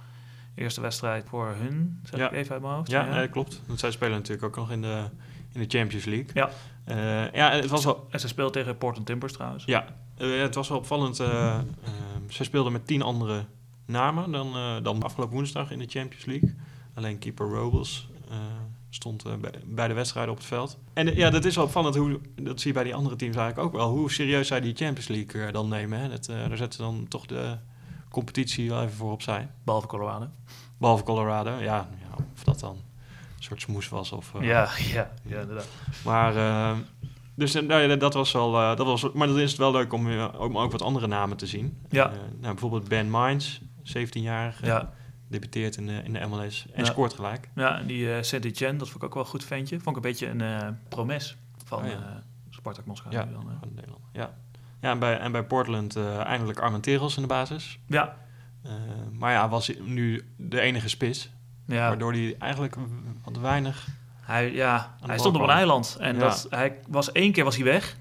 [0.54, 2.26] Eerste wedstrijd voor hun, zeg Ja.
[2.26, 2.90] ik even uit mijn hoofd.
[2.90, 3.60] ja, nee, klopt.
[3.66, 5.04] Want zij spelen natuurlijk ook nog in de,
[5.52, 6.30] in de Champions League.
[6.34, 6.50] Ja.
[6.88, 9.64] Eh, ja, en het was wel, En ze speelt tegen Portland Timbers trouwens.
[9.64, 9.84] ja,
[10.16, 11.20] eh, het was wel opvallend.
[11.20, 11.64] ehm,
[12.28, 13.44] zij speelden met tien andere
[13.86, 16.56] namen dan, dan afgelopen woensdag in de Champions League.
[16.94, 18.08] Alleen keeper Robles
[18.90, 20.78] stond bij, bij de wedstrijden op het veld.
[20.92, 21.96] En ja, dat is wel opvallend.
[21.96, 23.90] Hoe, dat zie je bij die andere teams eigenlijk ook wel.
[23.90, 25.98] Hoe serieus zij die Champions League dan nemen.
[26.00, 26.08] Hè.
[26.08, 27.56] Dat, daar zetten ze dan toch de
[28.08, 29.48] competitie wel even voor opzij.
[29.64, 30.28] Behalve Colorado.
[30.78, 31.50] Behalve Colorado.
[31.50, 32.76] Ja, ja of dat dan
[33.38, 34.12] soort smoes was.
[34.12, 35.68] Of, eh, Ja, ja, ja, inderdaad.
[36.04, 36.76] Maar, eh,
[37.34, 39.72] dus eh, nou ja, dat was wel, eh, dat was, maar dan is het wel
[39.72, 41.78] leuk om, om ook wat andere namen te zien.
[41.90, 42.06] Ja.
[42.40, 44.92] Nou, bijvoorbeeld Ben Mines, 17-jarige, Ja,
[45.28, 46.90] debuteert in de, in de MLS en Ja.
[46.90, 47.50] scoort gelijk.
[47.54, 49.80] ja en die uh, Etienne, dat vond ik ook wel een goed ventje.
[49.80, 52.22] Vond ik een beetje een promes van Oh, ja.
[52.50, 53.14] Spartak Moskou.
[53.14, 53.24] Ja.
[53.24, 53.42] Dan.
[53.60, 54.02] Van Nederland.
[54.12, 54.34] Ja,
[54.80, 57.78] ja en, bij, en bij Portland eindelijk Armenteros in de basis.
[57.86, 58.16] ja,
[59.12, 61.30] maar ja, was nu de enige spits,
[61.76, 61.88] ja.
[61.88, 62.76] waardoor hij eigenlijk
[63.24, 63.86] wat weinig...
[64.20, 65.96] Hij, ja, hij stond op een eiland.
[66.00, 66.20] En Ja.
[66.20, 67.96] dat, hij was, één keer was hij weg.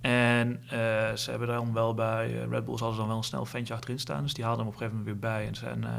[0.00, 3.24] En eh, ze hebben dan wel bij eh, Red Bulls hadden ze dan wel een
[3.24, 4.22] snel ventje achterin staan.
[4.22, 5.46] Dus die haalden hem op een gegeven moment weer bij.
[5.46, 5.90] En zijn, eh,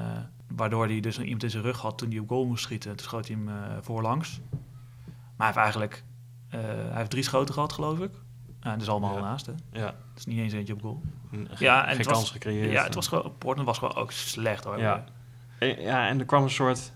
[0.56, 2.96] waardoor hij dus een, iemand in zijn rug had toen hij op goal moest schieten.
[2.96, 3.50] Toen schoot hij hem
[3.84, 4.40] voorlangs.
[5.38, 6.04] Maar hij heeft eigenlijk
[6.50, 8.12] hij heeft drie schoten gehad, geloof ik.
[8.62, 9.22] Ja, dat is allemaal Ja.
[9.22, 9.54] naast, hè.
[9.72, 11.02] Ja, Het is niet eens eentje op goal.
[11.30, 12.72] geen, Ja, en geen het was- kans gecreëerd.
[12.72, 14.80] Ja, het was gewoon, Portland was gewoon ook slecht, hoor.
[14.80, 15.04] Ja.
[15.74, 16.92] Eh, Ja, en er kwam een soort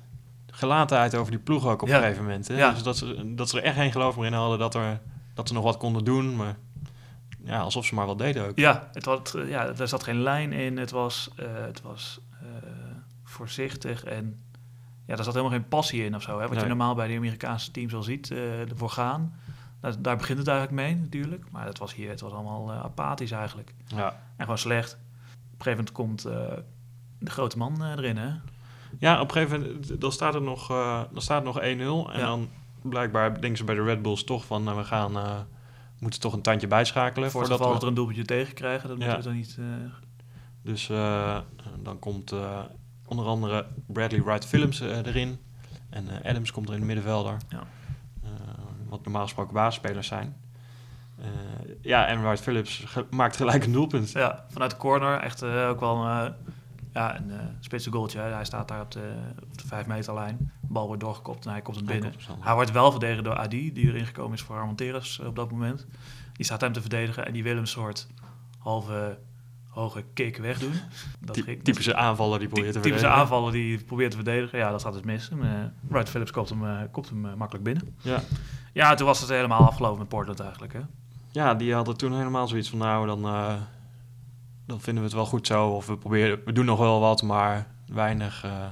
[0.48, 1.96] gelatenheid over die ploeg ook op Ja.
[1.96, 2.48] een gegeven moment.
[2.48, 2.58] Hè?
[2.58, 2.72] Ja.
[2.72, 5.00] Dus dat ze, dat ze er echt geen geloof meer in hadden dat, er,
[5.34, 6.36] dat ze nog wat konden doen.
[6.36, 6.56] Maar
[7.44, 8.58] ja, alsof ze maar wat deden ook.
[8.58, 10.78] Ja, het was, eh, ja, er zat geen lijn in.
[10.78, 12.20] Het was, eh, het was
[13.24, 14.44] voorzichtig en
[15.06, 16.40] ja, er zat helemaal geen passie in of zo.
[16.40, 16.48] Hè?
[16.48, 19.36] Wat je normaal bij de Amerikaanse teams al ziet, eh ervoor gaan.
[19.80, 21.46] Daar, daar begint het eigenlijk mee natuurlijk.
[21.52, 23.74] Maar dat was hier, het was allemaal apathisch eigenlijk.
[23.88, 24.08] Ja.
[24.10, 24.94] En gewoon slecht.
[24.94, 25.00] Op
[25.66, 26.22] een gegeven moment komt
[27.20, 28.30] de grote man erin, hè?
[28.98, 32.12] Ja, op een gegeven moment dan staat er nog, eh, dan staat er nog 1-0.
[32.14, 32.26] En Ja.
[32.26, 32.50] dan
[32.82, 34.64] blijkbaar denken ze bij de Red Bulls toch van...
[34.64, 35.40] nou, we gaan, eh,
[36.00, 37.32] moeten toch een tandje bijschakelen.
[37.32, 39.34] Voor het voordat geval we- dat er een doelpuntje tegen krijgen, dat moeten we dan
[39.36, 39.58] niet...
[39.60, 39.66] eh,
[40.62, 40.88] Dus
[41.84, 42.34] dan komt
[43.08, 45.40] onder andere Bradley Wright Phillips erin.
[45.90, 47.38] En Adams komt er in de middenvelder.
[47.50, 47.64] Ja.
[48.90, 50.36] Wat normaal gesproken basisspelers zijn.
[51.82, 54.12] Ja, en Wright Phillips ge- maakt gelijk een doelpunt.
[54.12, 55.20] Ja, vanuit de corner.
[55.20, 56.34] Echt ook wel een,
[57.00, 58.20] ja, een eh spitse goaltje.
[58.20, 60.38] Hij staat daar op de, op de vijf meterlijn.
[60.62, 62.14] De bal wordt doorgekopt en hij komt hem binnen.
[62.14, 62.38] er zo.
[62.40, 65.86] Hij wordt wel verdedigd door Adi, die erin gekomen is voor Armenteros op dat moment.
[66.34, 68.08] Die staat hem te verdedigen en die wil hem een soort
[68.58, 69.18] halve
[69.68, 70.74] hoge kick wegdoen.
[71.26, 73.22] Dat Ty- typische aanvaller die probeert te typische verdedigen.
[73.24, 74.60] aanvallen die probeert te verdedigen.
[74.60, 75.30] Ja, dat gaat dus mis.
[75.30, 77.96] En, Wright Phillips kopt hem, eh, kopt hem makkelijk binnen.
[78.02, 78.22] Ja.
[78.74, 80.74] Ja, toen was het helemaal afgelopen met Portland eigenlijk.
[80.74, 80.80] Hè?
[81.32, 82.80] ja, die hadden toen helemaal zoiets van...
[82.80, 83.26] nou, dan,
[84.70, 85.68] dan vinden we het wel goed zo.
[85.70, 88.66] Of we, proberen, we doen nog wel wat, maar weinig, eh,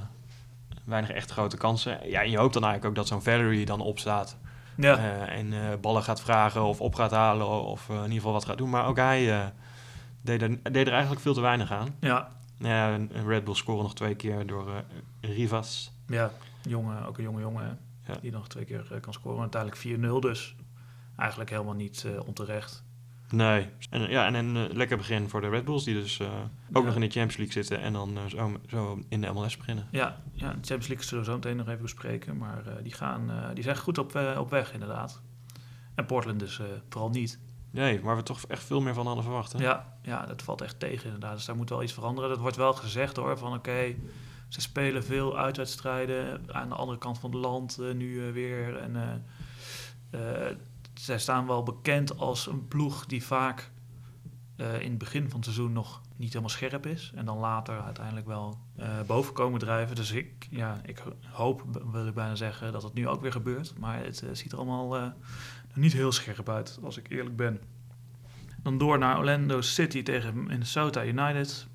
[0.86, 2.10] weinig echt grote kansen.
[2.10, 4.38] Ja, en je hoopt dan eigenlijk ook dat zo'n Valerie dan opstaat...
[4.76, 8.32] Ja, Eh, en eh, ballen gaat vragen of op gaat halen of in ieder geval
[8.32, 8.70] wat gaat doen.
[8.70, 9.54] Maar ook hij
[10.22, 11.96] deed, er, deed er eigenlijk veel te weinig aan.
[12.00, 12.30] ja,
[12.60, 14.84] Ja, Red Bull scoren nog twee keer door
[15.22, 15.92] Rivas.
[16.08, 16.32] ja.
[16.62, 18.14] Jongen, ook een jonge jongen Ja.
[18.22, 19.40] die nog twee keer kan scoren.
[19.40, 20.56] Uiteindelijk 4-0 dus.
[21.18, 22.84] Eigenlijk helemaal niet onterecht.
[23.30, 23.70] Nee.
[23.90, 26.28] En, ja, en een eh, lekker begin voor de Red Bulls, die dus eh,
[26.74, 26.88] ook Ja.
[26.88, 29.88] nog in de Champions League zitten en dan eh, zo, zo in de MLS beginnen.
[29.92, 32.38] Ja, ja, de Champions League zullen we zo meteen nog even bespreken.
[32.38, 35.22] Maar die, gaan, die zijn goed op, op weg, inderdaad.
[35.96, 37.40] En Portland dus vooral niet.
[37.72, 39.54] Nee, waar we toch echt veel meer van hadden verwacht.
[39.54, 39.60] Hè?
[39.63, 41.36] Ja, ja, dat valt echt tegen, inderdaad.
[41.36, 42.30] Dus daar moet wel iets veranderen.
[42.30, 43.96] Dat wordt wel gezegd hoor, van oké,
[44.48, 48.78] ze spelen veel uitwedstrijden aan de andere kant van het land nu weer.
[48.78, 49.24] En
[51.00, 53.72] zij staan wel bekend als een ploeg die vaak
[54.58, 57.12] eh, in het begin van het seizoen nog niet helemaal scherp is.
[57.16, 59.96] En dan later uiteindelijk wel eh, boven komen drijven.
[59.96, 63.78] Dus ik, ja, ik hoop, wil ik bijna zeggen, dat het nu ook weer gebeurt.
[63.78, 65.14] Maar het eh, ziet er allemaal
[65.74, 67.62] niet heel scherp uit, als ik eerlijk ben.
[68.64, 71.68] Dan door naar Orlando City tegen Minnesota United.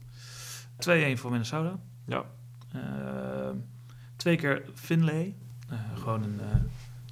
[0.88, 1.78] 2-1 voor Minnesota.
[2.06, 2.24] Ja.
[4.16, 5.34] Twee keer Finlay.
[5.94, 6.40] Gewoon een,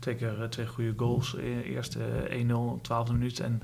[0.01, 1.37] twee keer eh, twee goede goals.
[1.37, 3.45] Eh, 1-0 op 12 minuten.
[3.45, 3.63] En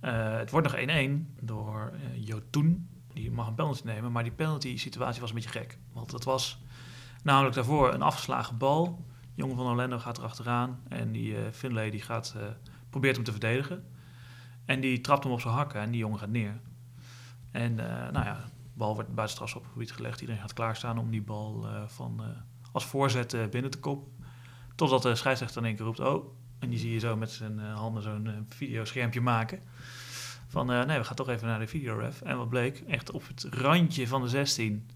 [0.00, 2.88] eh, het wordt nog 1-1 door eh Jotun.
[3.12, 4.12] Die mag een penalty nemen.
[4.12, 5.78] Maar die penalty situatie was een beetje gek.
[5.92, 6.62] Want het was
[7.22, 9.04] namelijk daarvoor een afgeslagen bal.
[9.34, 10.80] Jongen van Orlando gaat erachteraan.
[10.88, 12.42] En die eh Finlay die gaat, eh,
[12.90, 13.84] probeert hem te verdedigen.
[14.64, 15.80] En die trapt hem op zijn hakken.
[15.80, 16.60] En die jongen gaat neer.
[17.50, 20.20] En eh, nou ja, de bal wordt buiten strafschopgebied gelegd.
[20.20, 22.26] Iedereen gaat klaarstaan om die bal eh, van, eh,
[22.72, 24.17] als voorzet eh, binnen te koppen.
[24.78, 26.34] Totdat de scheidsrechter in één keer roept, oh.
[26.58, 29.62] En die zie je zo met zijn eh, handen zo'n eh, videoschermpje maken.
[30.48, 32.22] Van, eh, nee, we gaan toch even naar de videoref.
[32.22, 34.90] En wat bleek, echt op het randje van de 16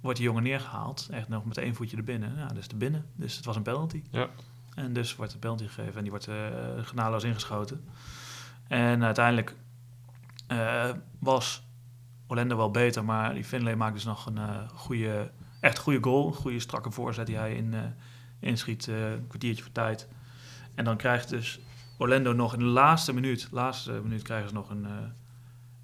[0.00, 1.08] wordt die jongen neergehaald.
[1.10, 2.36] Echt nog met één voetje erbinnen.
[2.36, 3.06] Ja, dus de binnen.
[3.14, 4.02] Dus het was een penalty.
[4.10, 4.28] Ja.
[4.74, 6.36] En dus wordt de penalty gegeven en die wordt eh
[6.82, 7.84] genadeloos ingeschoten.
[8.68, 9.56] En uiteindelijk
[11.18, 11.66] was
[12.26, 16.26] Orlando wel beter, maar die Finlay maakt dus nog een goede, echt goede goal.
[16.26, 17.74] Een goede strakke voorzet die hij in,
[18.42, 20.08] inschiet, eh, een kwartiertje voor tijd.
[20.74, 21.60] En dan krijgt dus
[21.98, 24.90] Orlando nog in de laatste minuut, laatste minuut krijgen ze nog een, eh,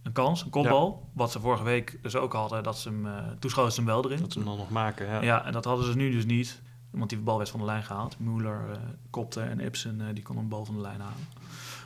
[0.03, 1.09] een kans, een kopbal.
[1.15, 3.89] Wat ze vorige week dus ook hadden, dat ze hem, eh toen schoten ze hem
[3.89, 4.21] wel erin.
[4.21, 5.07] Dat ze hem dan nog maken.
[5.07, 5.23] Ja.
[5.23, 6.63] Ja, en dat hadden ze nu dus niet.
[6.91, 8.19] Want die bal werd van de lijn gehaald.
[8.19, 8.79] Mueller eh,
[9.11, 11.27] kopte en Ibsen die kon een bal van de lijn halen.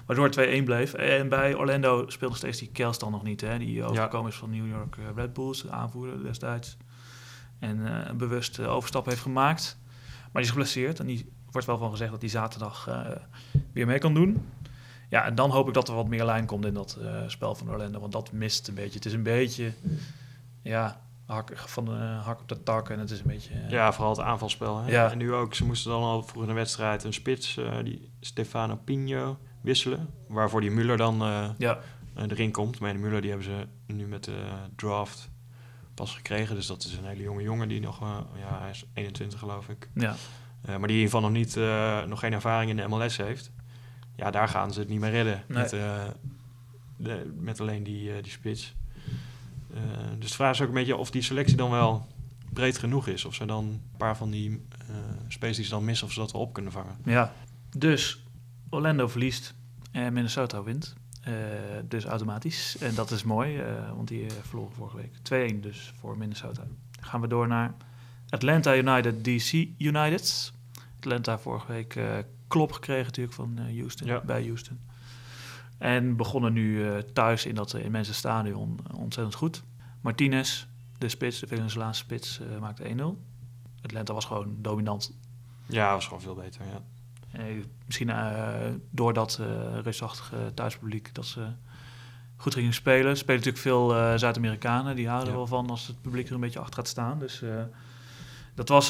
[0.07, 0.95] Waardoor het 2-1 bleef.
[0.95, 3.41] En bij Orlando speelde steeds die Kelstan nog niet.
[3.41, 6.77] Hè, die overgekomen is van New York Red Bulls, de aanvoerder destijds.
[7.59, 9.79] En een bewust overstap heeft gemaakt.
[10.33, 11.01] Maar die is geblesseerd.
[11.01, 13.01] En die wordt wel van gezegd dat hij zaterdag eh,
[13.73, 14.49] weer mee kan doen.
[15.09, 17.55] Ja, en dan hoop ik dat er wat meer lijn komt in dat eh, spel
[17.55, 18.01] van Orlando.
[18.01, 18.95] Want dat mist een beetje.
[18.95, 19.73] Het is een beetje,
[20.63, 21.91] ja, hak, van de
[22.25, 22.91] hak op de tak.
[22.91, 23.55] En het is een beetje...
[23.55, 24.79] eh, Ja, vooral het aanvalspel.
[24.83, 24.91] Hè?
[24.91, 25.11] Ja.
[25.11, 28.13] En nu ook, ze moesten dan al vroeg in de wedstrijd een spits, eh, die
[28.21, 30.09] Stefano Pino, wisselen.
[30.29, 31.79] Waarvoor die Muller dan eh, ja.
[32.15, 32.79] eh, erin komt.
[32.81, 34.45] Maar die Muller die hebben ze nu met de
[34.77, 35.31] draft
[35.95, 36.55] pas gekregen.
[36.55, 39.69] Dus dat is een hele jonge jongen die nog, eh, ja, hij is 21 geloof
[39.69, 39.89] ik.
[39.95, 40.15] ja.
[40.63, 43.17] Eh, maar die in ieder geval nog, niet, eh, nog geen ervaring in de MLS
[43.17, 43.51] heeft.
[44.17, 45.45] Ja, daar gaan ze het niet meer redden.
[45.49, 45.59] Nee.
[45.59, 45.71] Met,
[46.97, 48.75] de, met alleen die, die spits.
[50.19, 52.07] Dus de vraag is ook een beetje of die selectie dan wel
[52.53, 53.25] breed genoeg is.
[53.25, 54.67] Of ze dan een paar van die
[55.41, 56.97] die ze dan missen, of ze dat wel op kunnen vangen.
[57.05, 57.33] Ja,
[57.77, 58.23] dus
[58.71, 59.55] Orlando verliest
[59.91, 60.95] en Minnesota wint.
[61.23, 61.33] Eh,
[61.89, 62.77] dus automatisch.
[62.79, 65.17] En dat is mooi, eh, want die eh, verloren vorige week.
[65.23, 66.63] 2-1 dus voor Minnesota.
[66.63, 67.75] Dan gaan we door naar
[68.29, 70.53] Atlanta United, DC United.
[70.97, 72.01] Atlanta vorige week
[72.49, 74.21] klop gekregen natuurlijk van Houston, Ja.
[74.21, 74.81] bij Houston.
[75.79, 79.63] En begonnen nu thuis in dat immense stadion ontzettend goed.
[80.01, 80.67] Martinez,
[80.99, 83.19] de spits, de Venezolaanse spits, maakte 1-0.
[83.83, 85.13] Atlanta was gewoon dominant.
[85.67, 86.83] Ja, was gewoon veel beter, ja.
[87.33, 87.45] Eh,
[87.87, 91.47] misschien eh, door dat eh reusachtige thuispubliek dat ze
[92.37, 93.17] goed gingen spelen.
[93.17, 94.97] Spelen natuurlijk veel Zuid-Amerikanen.
[94.97, 95.33] Die houden Ja.
[95.33, 97.19] er wel van als het publiek er een beetje achter gaat staan.
[97.19, 97.43] Dus
[98.55, 98.89] dat was...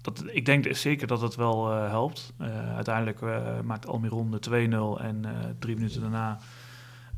[0.00, 2.32] dat, ik denk zeker dat het wel helpt.
[2.74, 3.20] Uiteindelijk
[3.64, 5.24] maakt Almiron de 2-0 en
[5.58, 6.38] drie minuten daarna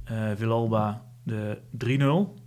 [0.04, 1.58] eh Villalba de
[2.36, 2.46] 3-0.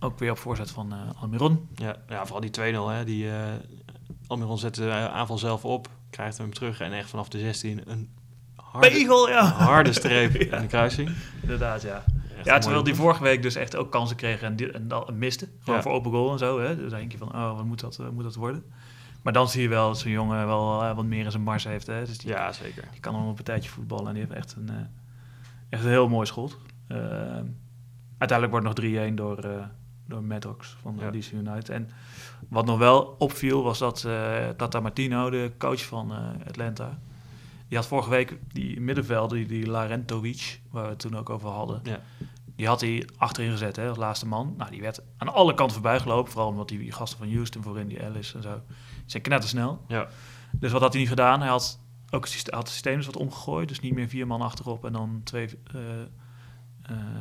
[0.00, 1.68] Ook weer op voorzet van eh, Almiron.
[1.74, 3.04] Ja, ja, vooral die 2-0, hè.
[3.04, 3.52] Die, eh
[4.26, 8.10] Almiron zet de aanval zelf op, krijgt hem terug en echt vanaf de 16 een
[8.54, 9.44] harde, Pegel, ja!
[9.44, 10.56] harde streep Ja.
[10.56, 11.10] in de kruising.
[11.42, 12.04] Inderdaad, ja.
[12.36, 14.88] Echt Ja, een terwijl die vorige week dus echt ook kansen kregen en, die, en
[14.88, 15.48] dan miste.
[15.58, 15.82] Gewoon Ja.
[15.82, 16.60] voor open goal en zo.
[16.60, 16.76] Hè?
[16.76, 18.64] Dus dan denk je van, oh, wat moet dat, eh, moet dat worden?
[19.22, 21.64] Maar dan zie je wel dat zo'n jongen wel eh, wat meer in zijn mars
[21.64, 21.86] heeft.
[21.86, 22.04] Hè?
[22.04, 22.84] Dus die, Ja, zeker.
[22.92, 24.74] die kan nog een partijtje voetballen en die heeft echt een, eh,
[25.68, 26.58] echt een heel mooi schot.
[26.88, 26.98] Eh,
[28.18, 29.68] uiteindelijk wordt nog 3-1 door,
[30.08, 31.10] door Maddox van Ja.
[31.10, 31.68] DC United.
[31.68, 31.90] En
[32.48, 36.98] wat nog wel opviel was dat eh, Tata Martino, de coach van eh, Atlanta...
[37.68, 41.48] Die had vorige week die middenvelder, die, die Larentovic, waar we het toen ook over
[41.48, 41.80] hadden...
[41.82, 42.00] Ja.
[42.58, 44.54] Die had hij achterin gezet hè, als laatste man.
[44.56, 46.32] Nou, die werd aan alle kanten voorbij gelopen.
[46.32, 49.84] Vooral omdat die gasten van Houston voorin, die Ellis en zo, die zijn knettersnel.
[49.88, 50.08] Ja.
[50.52, 51.40] Dus wat had hij niet gedaan?
[51.40, 53.68] Hij had ook het systeem, had het systeem dus wat omgegooid.
[53.68, 56.06] Dus niet meer vier man achterop en dan twee eh, eh,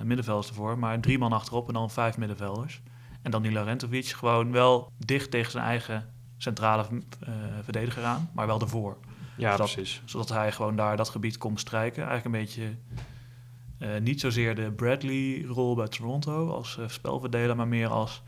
[0.04, 0.78] middenvelders ervoor.
[0.80, 2.82] Maar drie man achterop en dan vijf middenvelders.
[3.22, 6.86] En dan die Larentovic gewoon wel dicht tegen zijn eigen centrale
[7.20, 8.30] eh, verdediger aan.
[8.34, 8.98] Maar wel ervoor.
[9.38, 10.02] Ja, Dat- precies.
[10.06, 12.08] Zodat hij gewoon daar dat gebied kon strijken.
[12.08, 12.76] Eigenlijk een beetje
[13.78, 18.24] eh, niet zozeer de Bradley-rol bij Toronto als eh, spelverdeler, maar meer als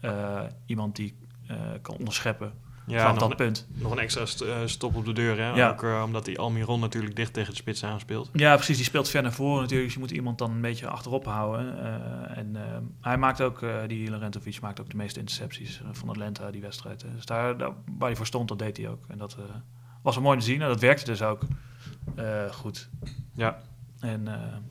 [0.00, 1.14] eh, iemand die
[1.46, 2.52] eh, kan onderscheppen
[2.98, 3.66] vanaf nog, dat een, punt.
[3.72, 5.50] nog een extra st- eh, stop op de deur, hè.
[5.50, 5.70] Ja.
[5.70, 8.30] Ook eh, omdat die Almiron natuurlijk dicht tegen de spits aanspeelt.
[8.32, 8.76] Ja, precies.
[8.76, 9.84] Die speelt ver naar voren natuurlijk.
[9.84, 11.78] Dus je moet iemand dan een beetje achterop houden.
[11.78, 12.56] Eh, en
[13.00, 17.04] hij maakt ook, die Larentovic maakt ook de meeste intercepties van Atlanta, die wedstrijd.
[17.14, 19.04] Dus daar, daar, waar hij voor stond, dat deed hij ook.
[19.08, 19.36] En dat
[20.02, 20.62] was wel mooi te zien.
[20.62, 21.42] En dat werkte dus ook
[22.50, 22.88] goed.
[23.34, 23.58] Ja.
[24.00, 24.28] En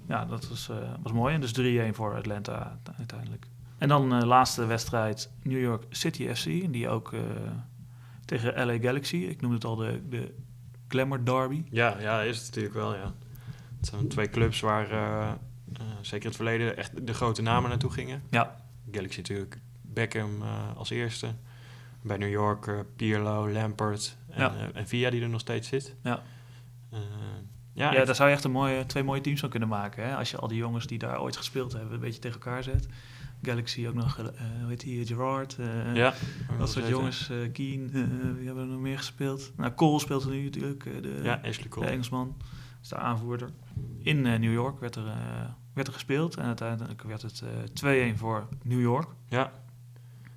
[0.07, 0.69] ja, dat was,
[1.01, 1.33] was mooi.
[1.33, 3.45] En dus 3-1 voor Atlanta uiteindelijk.
[3.77, 6.43] En dan de laatste wedstrijd New York City FC.
[6.45, 7.13] Die ook
[8.37, 9.15] tegen LA Galaxy.
[9.15, 10.33] Ik noemde het al de, de
[10.87, 11.63] Glamour Derby.
[11.69, 13.13] Ja, ja, is het natuurlijk wel, ja.
[13.77, 15.29] Het zijn twee clubs waar eh,
[15.73, 18.23] eh, zeker in het verleden echt de grote namen naartoe gingen.
[18.29, 18.55] Ja.
[18.91, 21.27] Galaxy natuurlijk Beckham eh, als eerste.
[22.01, 24.71] Bij New York Pirlo, Lampert en, Ja.
[24.73, 25.95] en Via die er nog steeds zit.
[26.03, 26.23] Ja.
[27.73, 30.03] Ja, Ja, daar zou je echt een mooie, twee mooie teams van kunnen maken.
[30.03, 30.15] Hè?
[30.15, 32.87] Als je al die jongens die daar ooit gespeeld hebben, een beetje tegen elkaar zet.
[33.41, 34.25] Galaxy ook nog, eh
[34.59, 35.57] hoe heet die, Gerard.
[35.59, 36.13] eh, ja,
[36.57, 38.01] Dat soort jongens, eh Keen, eh,
[38.37, 39.51] wie hebben er nog meer gespeeld?
[39.57, 41.85] Nou, Cole speelt er nu natuurlijk, eh, de, Ja, Ashley de Cole.
[41.87, 42.37] Engelsman.
[42.81, 43.49] is de aanvoerder.
[43.99, 45.13] In eh, New York werd er, eh,
[45.73, 46.35] werd er gespeeld.
[46.35, 47.49] En uiteindelijk werd het eh
[48.13, 49.09] 2-1 voor New York.
[49.27, 49.51] Ja.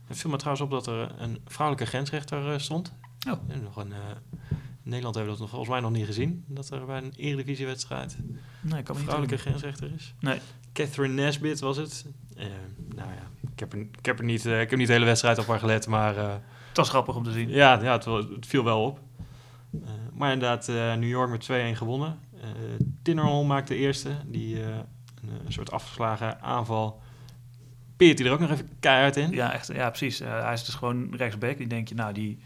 [0.06, 2.92] Het viel me trouwens op dat er een vrouwelijke grensrechter eh, stond.
[3.28, 3.32] Oh.
[3.48, 3.98] En nog een, eh,
[4.82, 6.44] in Nederland hebben we dat nog, volgens mij nog niet gezien.
[6.48, 8.16] Dat er bij een eredivisiewedstrijd
[8.60, 10.14] Nee, een vrouwelijke grensrechter is.
[10.20, 10.40] Nee.
[10.74, 12.04] Catherine Nesbitt was het.
[12.36, 12.46] Eh,
[12.94, 15.04] nou ja, ik heb er, ik heb er niet, eh, ik heb niet de hele
[15.04, 16.32] wedstrijd op haar gelet, maar eh,
[16.68, 17.48] Het was grappig om te zien.
[17.48, 19.00] ja, ja het, viel wel op.
[20.12, 20.66] Maar inderdaad,
[20.98, 22.18] New York met 2-1 gewonnen.
[23.02, 24.10] Tinnerholm maakte de eerste.
[24.26, 27.02] Die een, soort afgeslagen aanval.
[27.96, 29.30] Peert hij er ook nog even keihard in.
[29.30, 30.18] Ja, echt, ja precies.
[30.18, 31.56] Hij is dus gewoon rechtsback.
[31.58, 32.38] Die denk je, nou, die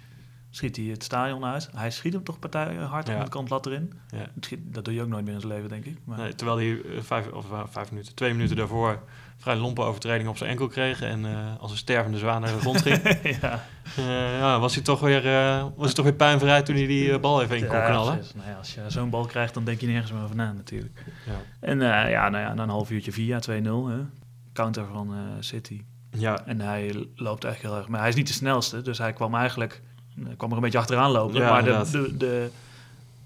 [0.51, 1.69] schiet hij het stadion uit.
[1.75, 3.15] Hij schiet hem toch partij hard Ja.
[3.19, 3.93] aan de kant lat erin.
[4.09, 4.27] Ja.
[4.59, 5.99] Dat doe je ook nooit meer in zijn leven, denk ik.
[6.05, 9.03] Maar, Nee, terwijl hij eh, vijf, of, eh, vijf minuten, twee minuten daarvoor
[9.37, 11.01] vrij lompe overtreding op zijn enkel kreeg.
[11.03, 13.19] En eh, als een stervende zwaan naar de grond ging.
[13.41, 13.65] ja.
[14.39, 15.23] Ja, was hij toch weer,
[15.77, 18.21] was hij toch weer pijnvrij toen hij die bal even in kon knallen.
[18.35, 21.05] Nou ja, als je zo'n bal krijgt, dan denk je nergens meer over na natuurlijk.
[21.27, 21.33] Ja.
[21.61, 23.89] En ja, nou ja, na een half uurtje via 2-0.
[23.89, 23.99] Hè.
[24.53, 25.83] Counter van City.
[26.11, 27.89] Ja, En hij loopt echt heel erg.
[27.89, 29.83] Maar hij is niet de snelste, dus hij kwam eigenlijk
[30.27, 31.41] eh, kwam er een beetje achteraan lopen.
[31.41, 32.51] Ja, maar de, de, de,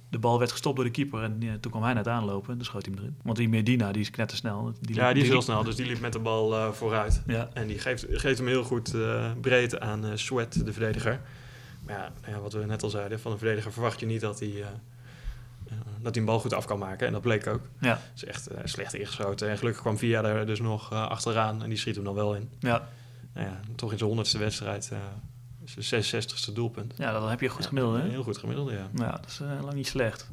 [0.09, 1.23] de bal werd gestopt door de keeper.
[1.23, 3.17] En ja, toen kwam hij net aanlopen en dan schoot hij hem erin.
[3.23, 4.73] Want die Medina, die is knettersnel.
[4.81, 5.65] Die ja, die is heel snel.
[5.65, 7.23] Dus die liep met de bal eh, vooruit.
[7.27, 11.21] Ja, En die geeft, geeft hem heel goed eh, breedte aan Sweat, de verdediger.
[11.87, 14.21] Maar ja, nou ja, wat we net al zeiden, van een verdediger verwacht je niet
[14.21, 14.65] dat hij,
[16.01, 17.07] dat hij een bal goed af kan maken.
[17.07, 17.61] En dat bleek ook.
[17.81, 19.51] ja, is echt slecht ingeschoten.
[19.51, 22.49] En gelukkig kwam Via er dus nog achteraan en die schiet hem dan wel in.
[22.61, 22.89] ja.
[23.35, 24.93] Nou ja, toch in zijn honderdste wedstrijd,
[25.65, 26.95] zijn 66ste doelpunt.
[26.97, 28.09] ja, dan heb je goed gemiddeld, hè?
[28.09, 28.89] Heel goed gemiddeld, ja.
[28.95, 30.31] Ja, dat is eh, lang niet slecht.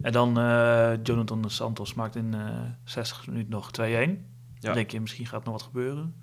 [0.00, 3.70] En dan eh, Jonathan Santos maakt in eh 60 minuten nog 2-1.
[3.70, 4.16] Dan
[4.58, 4.72] Ja.
[4.72, 6.14] denk je, misschien gaat nog wat gebeuren.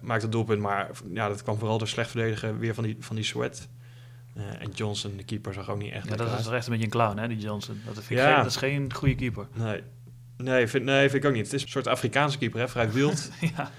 [0.00, 3.16] Maakt het doelpunt, maar ja, dat kwam vooral door slecht verdedigen weer van die, van
[3.16, 3.68] die Sweat.
[4.34, 6.90] En Johnson, de keeper, zag ook niet echt Ja, dat is echt een beetje een
[6.90, 7.80] clown, hè, die Johnson.
[7.84, 8.26] Dat, vind ik Ja.
[8.26, 9.46] geen, dat is geen goede keeper.
[9.54, 9.82] Nee.
[10.36, 11.44] Nee vind, nee, vind ik ook niet.
[11.44, 12.68] Het is een soort Afrikaanse keeper, hè?
[12.68, 13.30] vrij wild.
[13.56, 13.70] ja,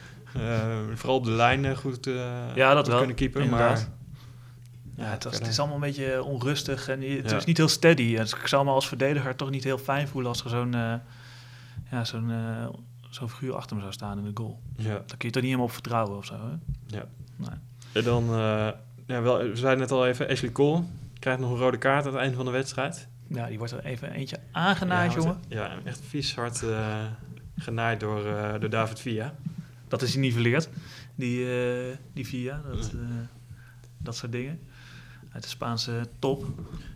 [0.95, 2.13] vooral op de lijn eh, goed, eh,
[2.55, 3.41] Ja, dat goed wel, kunnen keeper.
[3.41, 3.89] inderdaad.
[4.95, 7.37] Maar Ja, het, was, het is allemaal een beetje onrustig en het Ja.
[7.37, 8.15] is niet heel steady.
[8.17, 10.93] En ik zou me als verdediger toch niet heel fijn voelen als er zo'n eh,
[11.91, 12.67] ja, zo'n eh,
[13.09, 14.59] zo'n figuur achter me zou staan in de goal.
[14.75, 14.89] Ja.
[14.89, 16.33] Daar kun je toch niet helemaal op vertrouwen of zo.
[16.33, 16.95] Hè?
[16.97, 17.03] Ja.
[17.35, 17.49] Nee.
[17.93, 18.67] En dan, eh,
[19.05, 20.83] ja, wel, we zeiden net al even, Ashley Cole
[21.19, 23.07] krijgt nog een rode kaart aan het einde van de wedstrijd.
[23.27, 25.37] Ja, die wordt er even eentje aangenaaid, ja, jongen.
[25.47, 26.87] Ja, echt vies hard eh,
[27.57, 29.33] genaaid door, eh, door David Villa.
[29.91, 30.69] Dat is geniveleerd,
[31.15, 32.99] die, eh, die VIA, dat, eh,
[33.97, 34.59] dat soort dingen.
[35.31, 36.45] Uit de Spaanse top.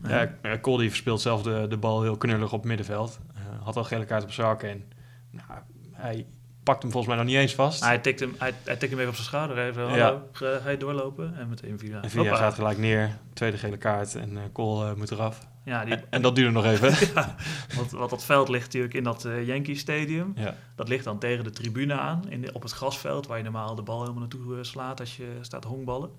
[0.08, 3.20] Ja, die verspeelt zelf de, de bal heel knullig op het middenveld.
[3.36, 4.84] Eh, had al gele kaart op zak en
[5.30, 5.60] nou,
[5.92, 6.26] hij
[6.64, 7.84] pakt hem volgens mij nog niet eens vast.
[7.84, 9.76] Hij tikt hem, hij, hij tikt hem even op zijn schouder.
[9.76, 10.22] Hallo, Ja.
[10.32, 11.38] ga, je doorlopen?
[11.38, 12.02] En meteen Villa.
[12.02, 12.38] en Villa Hoppa.
[12.38, 15.48] gaat gelijk neer, tweede gele kaart en eh, Cole moet eraf.
[15.66, 17.08] Ja, die, En, dat duurde nog even.
[17.16, 17.36] ja,
[17.76, 20.32] want, want dat veld ligt natuurlijk in dat eh Yankee Stadium.
[20.36, 20.56] ja.
[20.76, 23.76] Dat ligt dan tegen de tribune aan, in de- op het grasveld, waar je normaal
[23.76, 26.10] de bal helemaal naartoe eh, slaat als je staat honkballen.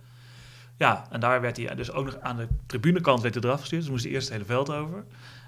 [0.76, 3.82] Ja, en daar werd hij dus ook nog aan de tribunekant werd hij eraf gestuurd.
[3.82, 5.04] Dus moest hij eerst het hele veld over.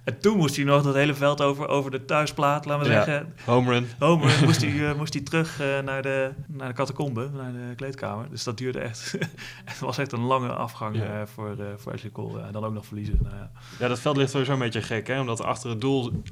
[0.09, 3.05] En toen moest hij nog dat hele veld over, over de thuisplaat, laten we Ja.
[3.05, 3.33] zeggen.
[3.45, 3.89] Home run.
[3.99, 7.75] Homer moest hij, eh, moest hij terug eh, naar, de, naar de catacombe, naar de
[7.77, 8.27] kleedkamer.
[8.31, 9.17] Dus dat duurde echt...
[9.65, 11.03] het was echt een lange afgang Ja.
[11.03, 12.41] eh, voor, voor Ashley Cole.
[12.41, 13.19] En dan ook nog verliezen.
[13.23, 13.51] Nou, ja.
[13.79, 15.21] Ja, dat veld ligt sowieso een beetje gek, hè?
[15.21, 16.23] Omdat achter het doel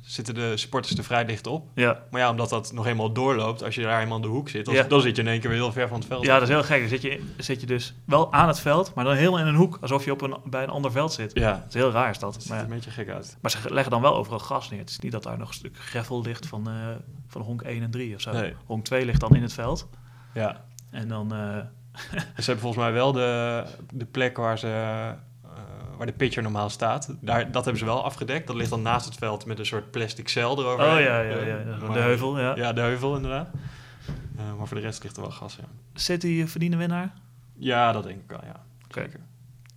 [0.00, 1.68] zitten de supporters er vrij dicht op.
[1.74, 2.02] Ja.
[2.10, 4.64] Maar ja, omdat dat nog eenmaal doorloopt, als je daar eenmaal in de hoek zit,
[4.64, 4.82] dan, Ja.
[4.82, 6.24] dan zit je in één keer weer heel ver van het veld.
[6.24, 6.80] ja, dat is heel gek.
[6.80, 9.54] Dan zit je, zit je dus wel aan het veld, maar dan helemaal in een
[9.54, 9.78] hoek.
[9.80, 11.30] Alsof je op een, bij een ander veld zit.
[11.34, 12.67] Ja, Dat is heel raar is dat Maar.
[12.68, 13.36] Een beetje gek uit.
[13.40, 14.78] maar ze leggen dan wel overal gas neer.
[14.80, 16.74] Het is niet dat daar nog een stuk greffel ligt van, eh,
[17.26, 18.32] van honk 1 en 3 of zo.
[18.32, 18.54] Nee.
[18.66, 19.88] Honk 2 ligt dan in het veld.
[20.34, 20.64] Ja.
[20.90, 21.32] En dan...
[21.34, 21.38] eh,
[22.18, 25.10] ze hebben volgens mij wel de, de plek waar, ze, eh,
[25.96, 27.14] waar de pitcher normaal staat.
[27.20, 28.46] Daar, dat hebben ze wel afgedekt.
[28.46, 30.84] Dat ligt dan naast het veld met een soort plastic cel erover.
[30.84, 31.76] oh ja, ja, ja, ja.
[31.80, 32.56] Maar- de heuvel, ja.
[32.56, 33.48] Ja, de heuvel inderdaad.
[34.58, 35.64] Maar voor de rest ligt er wel gas, ja.
[35.94, 37.12] City verdiende winnaar.
[37.54, 38.62] Ja, dat denk ik wel, ja.
[38.88, 39.20] Zeker.
[39.20, 39.22] 2-1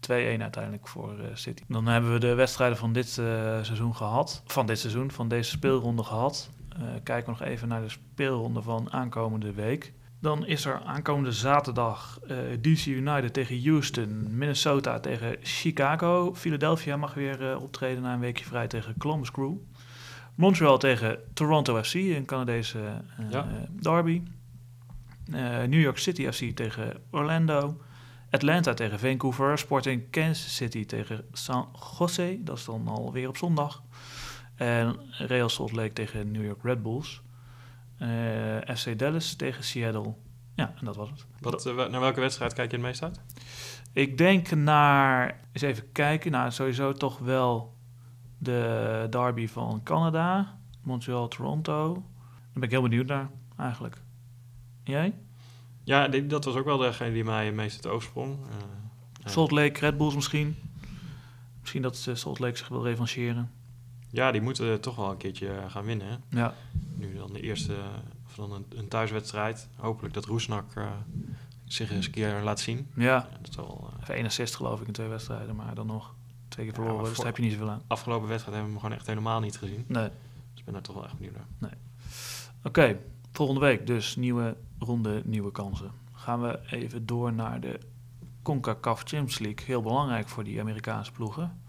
[0.09, 1.63] uiteindelijk voor eh, City.
[1.67, 3.25] Dan hebben we de wedstrijden van dit eh,
[3.61, 4.43] seizoen gehad.
[4.45, 6.49] Van dit seizoen, van deze speelronde gehad.
[6.69, 9.93] Eh, kijken we nog even naar de speelronde van aankomende week.
[10.19, 12.19] Dan is er aankomende zaterdag
[12.61, 16.33] DC United tegen Houston, Minnesota tegen Chicago.
[16.33, 19.53] Philadelphia mag weer optreden na een weekje vrij tegen Columbus Crew.
[20.35, 22.79] Montreal tegen Toronto FC, een Canadese
[23.29, 23.47] Ja.
[23.81, 24.21] derby.
[25.67, 27.77] New York City FC tegen Orlando.
[28.31, 29.57] Atlanta tegen Vancouver.
[29.57, 32.39] Sporting Kansas City tegen San Jose.
[32.43, 33.83] Dat is dan alweer op zondag.
[34.55, 37.21] En Real Salt Lake tegen New York Red Bulls.
[37.97, 40.13] Eh, FC Dallas tegen Seattle.
[40.55, 41.25] Ja, en dat was het.
[41.39, 43.21] Wat, eh, naar welke wedstrijd kijk je het meest uit?
[43.93, 47.77] Ik denk naar, eens even kijken, nou sowieso toch wel
[48.37, 51.93] de derby van Canada, Montreal-Toronto.
[51.93, 52.03] Daar
[52.53, 54.01] ben ik heel benieuwd naar, eigenlijk.
[54.83, 55.13] Jij?
[55.91, 58.37] Ja, die- dat was ook wel degene die mij het meest het oog sprong.
[58.49, 59.31] Eh.
[59.31, 60.55] Salt Lake, Red Bulls misschien.
[61.59, 63.51] Misschien dat eh, Salt Lake zich wil revancheren.
[64.09, 66.07] Ja, die moeten toch wel een keertje eh, gaan winnen.
[66.07, 66.39] Hè?
[66.39, 66.53] Ja,
[66.95, 67.75] Nu dan de eerste,
[68.35, 69.67] dan een, een thuiswedstrijd.
[69.75, 70.73] Hopelijk dat Roesnak
[71.65, 72.87] zich eens een keer laat zien.
[72.95, 73.29] ja.
[73.41, 76.13] Dat zal, Even 61 geloof ik in twee wedstrijden, maar dan nog
[76.47, 77.03] twee keer verloren.
[77.05, 77.81] dus daar heb je niet zoveel aan.
[77.87, 79.85] afgelopen wedstrijd hebben we hem gewoon echt helemaal niet gezien.
[79.87, 80.09] Nee.
[80.51, 81.77] Dus ik ben daar toch wel echt benieuwd naar.
[82.63, 82.97] Oké,
[83.31, 85.91] volgende week dus nieuwe ronde, nieuwe kansen.
[86.13, 87.79] Gaan we even door naar de
[88.41, 89.65] CONCACAF Champions League.
[89.65, 91.61] Heel belangrijk voor die Amerikaanse ploegen.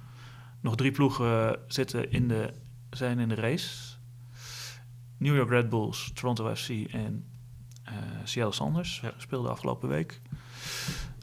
[0.61, 2.53] Nog drie ploegen zitten in de,
[2.91, 3.97] zijn in de race.
[5.17, 7.25] New York Red Bulls, Toronto FC en
[7.85, 7.95] eh,
[8.25, 9.13] Seattle Sanders Ja.
[9.17, 10.21] speelden afgelopen week.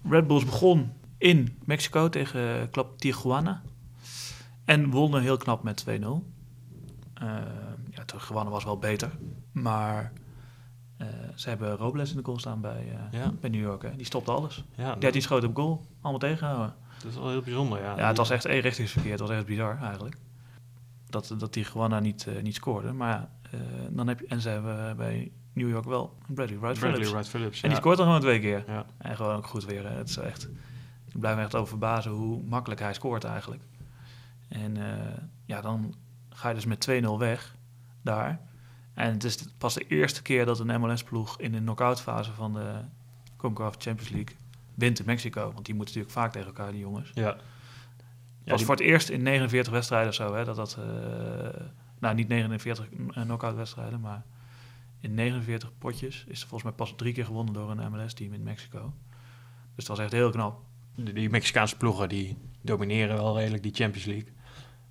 [0.10, 3.62] Red Bulls begon in Mexico tegen Club Tijuana.
[4.66, 5.90] En wonnen heel knap met 2-0.
[7.14, 7.28] Eh
[7.92, 9.12] ja, Tijuana was wel beter.
[9.52, 10.14] Maar
[11.00, 13.82] eh, ze hebben Robles in de goal staan bij, eh, Ja, bij New York.
[13.82, 13.96] Hè.
[13.96, 14.64] Die stopte alles.
[14.76, 15.86] ja 13 schoten op goal.
[16.02, 16.74] Allemaal tegengehouden.
[17.04, 17.82] dat is wel heel bijzonder.
[17.82, 19.12] Ja, Ja, het was echt eenrichtingsverkeer.
[19.12, 20.18] Het was echt bizar eigenlijk.
[21.10, 22.92] Dat, dat Tijuana niet, eh, niet scoorde.
[22.92, 23.30] Maar ja,
[23.90, 27.12] dan heb je, en ze hebben bij New York wel Bradley Wright Bradley Phillips.
[27.12, 27.56] Wright Phillips.
[27.56, 27.76] En die ja.
[27.76, 28.64] scoort dan gewoon twee keer.
[28.68, 28.86] Ja.
[28.98, 29.90] En gewoon ook goed weer.
[29.90, 29.98] hè.
[29.98, 30.50] Het is echt,
[31.06, 33.64] ik blijf me echt over verbazen hoe makkelijk hij scoort eigenlijk.
[34.48, 34.78] En
[35.46, 35.94] ja, dan
[36.30, 37.56] ga je dus met 2-0 weg
[38.02, 38.40] daar.
[39.00, 42.54] En het is pas de eerste keer dat een MLS-ploeg in de knock-out fase van
[42.54, 42.72] de
[43.38, 44.36] CONCACAF Champions League
[44.76, 45.52] wint in Mexico.
[45.54, 47.12] Want die moeten natuurlijk vaak tegen elkaar, die jongens.
[47.14, 47.26] Ja.
[47.26, 47.38] Het
[48.44, 50.78] Ja, was die- voor het eerst in 49 wedstrijden of zo, hè, dat dat...
[50.80, 51.62] eh,
[52.00, 54.24] nou, niet 49 knock-out wedstrijden, maar
[55.00, 58.44] in 49 potjes is er volgens mij pas drie keer gewonnen door een MLS-team in
[58.44, 58.94] Mexico.
[59.76, 60.60] Dus het was echt heel knap.
[60.96, 64.32] die, die Mexicaanse ploegen die domineren wel redelijk die Champions League.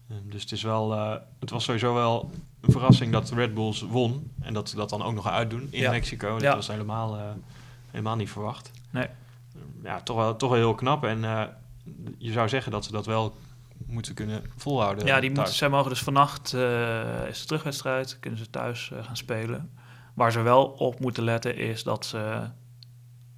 [0.08, 2.30] Eh, dus het, is wel, eh, het was sowieso wel
[2.60, 4.30] een verrassing dat de Red Bulls won.
[4.40, 5.90] En dat ze dat dan ook nog uitdoen in Ja.
[5.90, 6.32] Mexico.
[6.32, 6.54] Dat Ja.
[6.54, 7.22] was helemaal, eh,
[7.90, 8.70] helemaal niet verwacht.
[8.90, 9.06] Nee.
[9.82, 11.04] Ja, toch, wel, toch wel heel knap.
[11.04, 11.42] En eh,
[12.18, 13.36] je zou zeggen dat ze dat wel
[13.86, 15.06] moeten kunnen volhouden.
[15.06, 19.16] Ja, die moeten, zij mogen dus vannacht, eh, is de terugwedstrijd, kunnen ze thuis gaan
[19.16, 19.70] spelen.
[20.14, 22.50] Waar ze wel op moeten letten is dat ze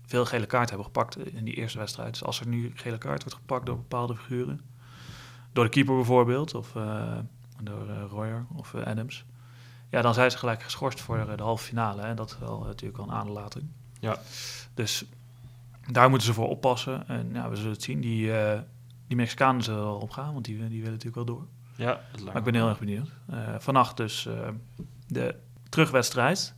[0.07, 2.13] veel gele kaart hebben gepakt in die eerste wedstrijd.
[2.13, 4.61] Dus als er nu gele kaart wordt gepakt door bepaalde figuren,
[5.53, 6.73] door de keeper bijvoorbeeld, of
[7.65, 9.25] door eh, Royer of eh, Adams,
[9.91, 12.03] ja, dan zijn ze gelijk geschorst voor eh, de halve finale.
[12.03, 13.69] En dat is wel natuurlijk al een aanlating.
[14.01, 14.19] Ja.
[14.75, 15.05] Dus
[15.91, 17.09] daar moeten ze voor oppassen.
[17.09, 18.01] En ja, we zullen het zien.
[18.01, 18.33] Die,
[19.07, 21.47] die Mexicanen zullen wel opgaan, want die, die willen natuurlijk wel door.
[21.75, 22.71] Ja, Maar ik ben heel wel.
[22.71, 23.11] erg benieuwd.
[23.59, 24.29] Vannacht dus
[25.07, 25.35] de
[25.69, 26.55] terugwedstrijd.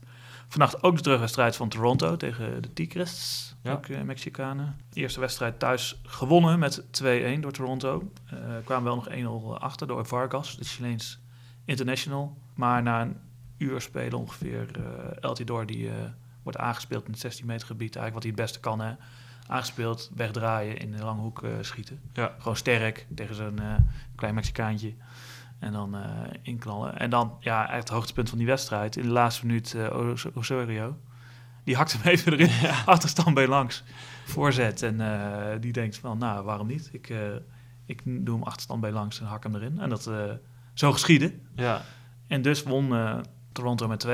[0.53, 3.55] Vannacht ook de terugwedstrijd van Toronto tegen de Tigres.
[3.61, 3.71] Ja.
[3.71, 4.75] Ook eh, Mexicanen.
[4.89, 8.11] De eerste wedstrijd thuis gewonnen met 2-1 door Toronto.
[8.25, 11.19] Eh kwamen wel nog 1-0 achter door Vargas, de Chileens
[11.65, 12.37] international.
[12.55, 13.17] Maar na een
[13.57, 15.95] uur spelen ongeveer eh El Tidor, die eh,
[16.43, 17.95] wordt aangespeeld in het 16 meter gebied.
[17.95, 18.95] Eigenlijk wat hij het beste kan, hè.
[19.47, 22.01] Aangespeeld, wegdraaien, in de lange hoek eh, schieten.
[22.13, 22.35] Ja.
[22.37, 23.75] Gewoon sterk tegen zo'n eh,
[24.15, 24.93] klein Mexicaantje.
[25.63, 26.01] En dan eh,
[26.41, 26.99] inknallen.
[26.99, 28.95] En dan, ja, eigenlijk het hoogtepunt van die wedstrijd.
[28.95, 30.97] In de laatste minuut Os- Osorio.
[31.63, 32.49] Die hakt hem even erin.
[32.85, 33.83] Achterstand bij langs.
[34.25, 34.81] Voorzet.
[34.81, 36.89] En eh, die denkt van, nou, waarom niet?
[36.91, 37.13] Ik,
[37.85, 39.79] ik doe hem achterstand bij langs en hak hem erin.
[39.79, 40.09] En dat
[40.73, 41.33] zo geschiedde.
[41.55, 41.81] Ja,
[42.27, 42.93] En dus won
[43.51, 44.09] Toronto met 2-1.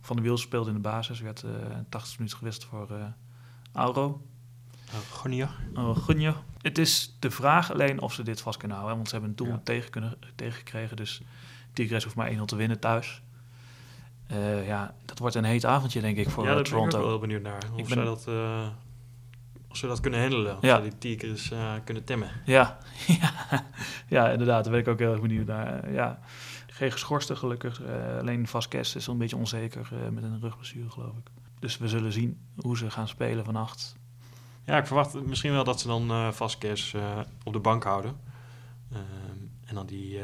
[0.00, 1.20] Van de Wiel speelde in de basis.
[1.20, 1.50] Werd eh
[1.88, 2.88] 80 minuten gewist voor
[3.72, 4.22] Auro.
[5.72, 6.36] nou, Gonier.
[6.62, 8.96] Het is de vraag alleen of ze dit vast kunnen houden.
[8.98, 9.60] Want ze hebben een doel Ja.
[9.64, 10.96] tegen kunnen, tegengekregen.
[10.96, 11.20] Dus
[11.72, 13.22] Tigres hoeft maar 1-0 te winnen thuis.
[14.26, 16.78] Eh, ja, dat wordt een heet avondje, denk ik, voor ja, eh, daar ben ik
[16.78, 17.08] ook Toronto.
[17.10, 17.62] wel benieuwd naar.
[17.72, 18.26] Of Ik ben- dat...
[18.28, 18.68] eh,
[19.68, 20.56] of ze dat kunnen handelen.
[20.56, 20.74] Of Ja.
[20.80, 22.30] zij die Tigers eh, kunnen temmen.
[22.44, 22.78] Ja.
[23.20, 23.32] ja,
[24.08, 24.62] ja, inderdaad.
[24.64, 25.92] Daar ben ik ook heel erg benieuwd naar.
[25.92, 26.18] Ja.
[26.66, 27.82] Geen geschorste, gelukkig.
[28.18, 31.26] Alleen Vasquez is een beetje onzeker met een rugblessure, geloof ik.
[31.58, 33.96] Dus we zullen zien hoe ze gaan spelen vannacht.
[34.70, 38.16] Ja, ik verwacht misschien wel dat ze dan Vasquez eh, op de bank houden.
[38.92, 39.00] Ehm,
[39.66, 40.20] en dan die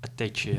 [0.00, 0.54] Atetje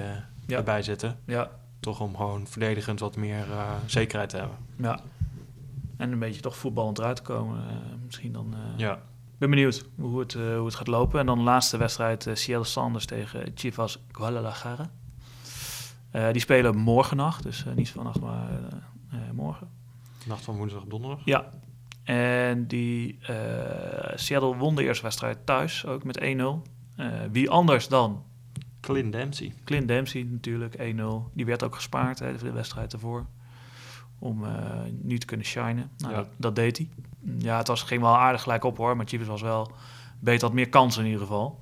[0.45, 0.57] Ja.
[0.57, 1.19] erbij zetten.
[1.25, 3.45] Ja, Toch om gewoon verdedigend wat meer
[3.85, 4.57] zekerheid te hebben.
[4.75, 4.99] ja.
[5.97, 7.63] En een beetje toch voetballend eruit te komen.
[8.05, 8.55] misschien dan...
[8.77, 11.19] Ja, Ik ben benieuwd hoe het, hoe het gaat lopen.
[11.19, 14.89] En dan de laatste wedstrijd, Seattle Sanders tegen Chivas Guadalajara.
[16.31, 18.47] Die spelen morgennacht, dus eh, niet vannacht, maar
[19.33, 19.69] morgen.
[20.25, 21.21] nacht van woensdag op donderdag.
[21.25, 21.49] Ja.
[22.05, 26.23] En die eh, Seattle won de eerste wedstrijd thuis, ook met 1-0.
[26.95, 28.23] Eh, wie anders dan
[28.81, 29.53] Clint Dempsey.
[29.63, 31.31] Clint Dempsey natuurlijk, 1-0.
[31.33, 33.25] Die werd ook gespaard hè, de wedstrijd ervoor.
[34.19, 34.51] Om eh,
[35.01, 35.91] nu te kunnen shinen.
[35.97, 36.17] Nou, Ja.
[36.19, 36.89] dat, dat deed hij.
[37.37, 38.95] Ja, het was, ging wel aardig gelijk op hoor.
[38.95, 39.71] Maar Chivas was wel
[40.19, 41.59] beter, had meer kansen in ieder geval.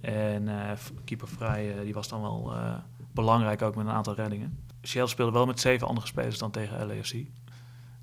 [0.00, 0.48] En
[1.04, 2.52] keeper Vrij, die was dan wel
[3.12, 4.58] belangrijk ook met een aantal reddingen.
[4.82, 7.12] Seattle speelde wel met zeven andere spelers dan tegen LAFC.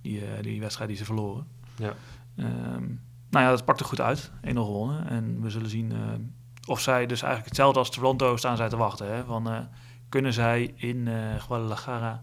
[0.02, 1.48] Die, die wedstrijd die ze verloren.
[1.78, 1.94] Ja.
[2.36, 2.86] Ehm,
[3.30, 4.32] nou ja, dat pakte goed uit.
[4.42, 5.10] 1-0 gewonnen.
[5.10, 5.98] En we zullen zien eh,
[6.68, 9.14] of zij dus eigenlijk hetzelfde als Toronto staan zij te wachten.
[9.14, 9.24] Hè?
[9.24, 9.60] Van, eh,
[10.10, 12.22] kunnen zij in eh Guadalajara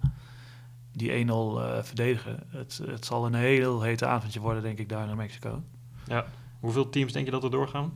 [0.92, 2.42] die 1-0 eh, verdedigen?
[2.48, 5.62] Het, het zal een heel hete avondje worden, denk ik, daar naar Mexico.
[6.06, 6.24] ja.
[6.60, 7.92] Hoeveel teams denk je dat er doorgaan?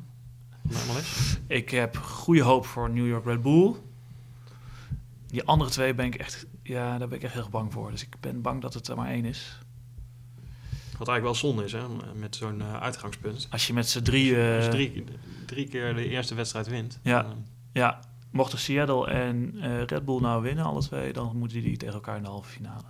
[0.98, 1.38] Is?
[1.46, 3.74] Ik heb goede hoop voor New York Red Bull.
[5.26, 7.90] Die andere twee ben ik echt, ja, daar ben ik echt heel bang voor.
[7.90, 9.58] Dus ik ben bang dat het er maar één is.
[10.98, 11.80] Wat eigenlijk wel zonde is, hè?
[12.14, 13.48] Met zo'n eh, uitgangspunt.
[13.50, 14.42] Als je met z'n drie...
[14.42, 15.04] Eh, drie,
[15.46, 16.98] drie keer de eerste wedstrijd wint.
[17.02, 17.22] Ja.
[17.22, 21.76] dan, Ja, mochten Seattle en eh, Red Bull nou winnen, alle twee, dan moeten die
[21.76, 22.82] tegen elkaar in de halve finale.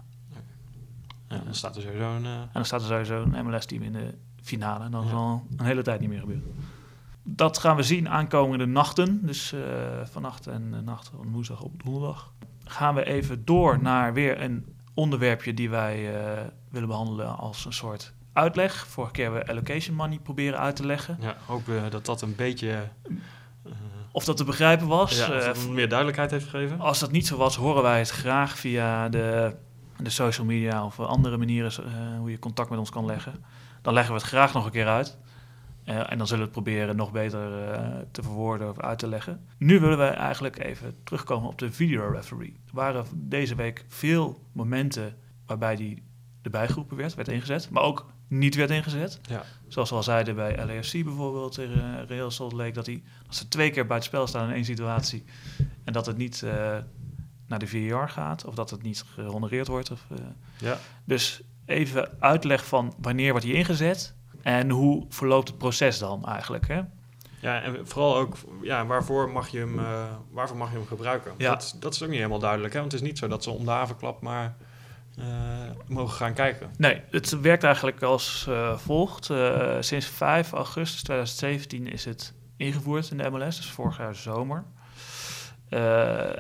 [1.29, 2.25] ja, dan staat er sowieso een...
[2.25, 4.85] eh, En dan staat er sowieso een MLS-team in de finale.
[4.85, 5.11] En dan Ja.
[5.11, 6.55] zal een hele tijd niet meer gebeuren.
[7.23, 9.27] Dat gaan we zien aankomende nachten.
[9.27, 9.61] Dus eh,
[10.05, 12.33] vannacht en nacht van woensdag op donderdag.
[12.65, 17.73] Gaan we even door naar weer een onderwerpje die wij eh, willen behandelen als een
[17.73, 18.87] soort uitleg.
[18.87, 21.17] Vorige keer hebben we allocation money proberen uit te leggen.
[21.21, 22.71] ja, hopen we dat dat een beetje...
[23.65, 23.73] eh,
[24.13, 25.19] Of dat te begrijpen was.
[25.19, 26.81] ja, of Eh, dat meer duidelijkheid heeft gegeven.
[26.81, 29.55] Als dat niet zo was, horen wij het graag via de,
[29.97, 33.45] de social media of andere manieren eh, hoe je contact met ons kan leggen.
[33.83, 35.19] Dan leggen we het graag nog een keer uit.
[35.89, 39.09] Eh, en dan zullen we het proberen nog beter eh, te verwoorden of uit te
[39.09, 39.47] leggen.
[39.59, 42.57] Nu willen we eigenlijk even terugkomen op de video referee.
[42.67, 45.17] Er waren deze week veel momenten
[45.47, 46.03] waarbij die
[46.43, 49.21] erbij geroepen werd, werd ingezet, maar ook niet werd ingezet.
[49.23, 49.43] Ja.
[49.69, 53.49] Zoals we al zeiden bij LAFC bijvoorbeeld tegen Real Salt Lake, dat, hij, dat ze
[53.49, 55.25] twee keer buiten spel staan in één situatie
[55.85, 56.77] en dat het niet eh,
[57.47, 59.91] naar de VAR gaat of dat het niet gehonoreerd wordt.
[59.91, 60.17] Of, eh.
[60.59, 60.79] Ja.
[61.05, 66.69] Dus even uitleg van wanneer wordt hij ingezet en hoe verloopt het proces dan eigenlijk.
[66.69, 66.81] Hè?
[67.41, 71.33] Ja, en vooral ook, ja, waarvoor mag je hem, eh, waarvoor mag je hem gebruiken?
[71.37, 71.51] Ja.
[71.51, 72.81] Dat, dat is ook niet helemaal duidelijk, hè?
[72.81, 74.57] Want het is niet zo dat ze om de havenklap maar
[75.19, 75.25] eh,
[75.87, 76.71] mogen gaan kijken?
[76.77, 79.31] Nee, het werkt eigenlijk als eh, volgt.
[79.81, 84.65] Sinds 5 augustus 2017 is het ingevoerd in de MLS, dus vorig jaar zomer.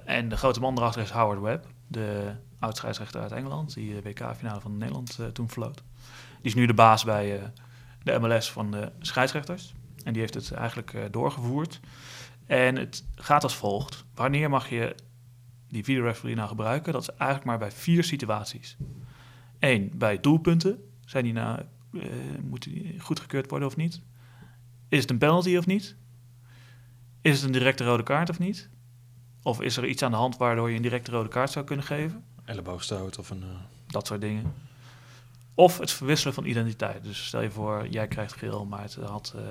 [0.04, 4.60] En de grote man erachter is Howard Webb, de oud-scheidsrechter uit Engeland, die de WK-finale
[4.60, 5.76] van Nederland toen floot.
[5.76, 7.52] Die is nu de baas bij
[8.12, 9.74] de MLS van de scheidsrechters.
[10.04, 11.80] En die heeft het eigenlijk eh, doorgevoerd.
[12.46, 14.04] En het gaat als volgt.
[14.14, 14.94] Wanneer mag je
[15.68, 16.92] die videoreferee nou gebruiken?
[16.92, 18.76] Dat is eigenlijk maar bij vier situaties.
[19.58, 20.78] Eén, bij doelpunten.
[21.04, 21.60] Zijn die nou,
[21.92, 22.00] eh,
[22.42, 24.00] moeten die goedgekeurd worden of niet?
[24.88, 25.96] Is het een penalty of niet?
[27.20, 28.68] Is het een directe rode kaart of niet?
[29.42, 31.84] Of is er iets aan de hand waardoor je een directe rode kaart zou kunnen
[31.84, 32.24] geven?
[32.44, 33.42] Elleboogstoot of een...
[33.42, 33.48] eh,
[33.86, 34.52] Dat soort dingen.
[35.58, 37.04] Of het verwisselen van identiteit.
[37.04, 39.42] Dus stel je voor, jij krijgt geel, maar het had eh,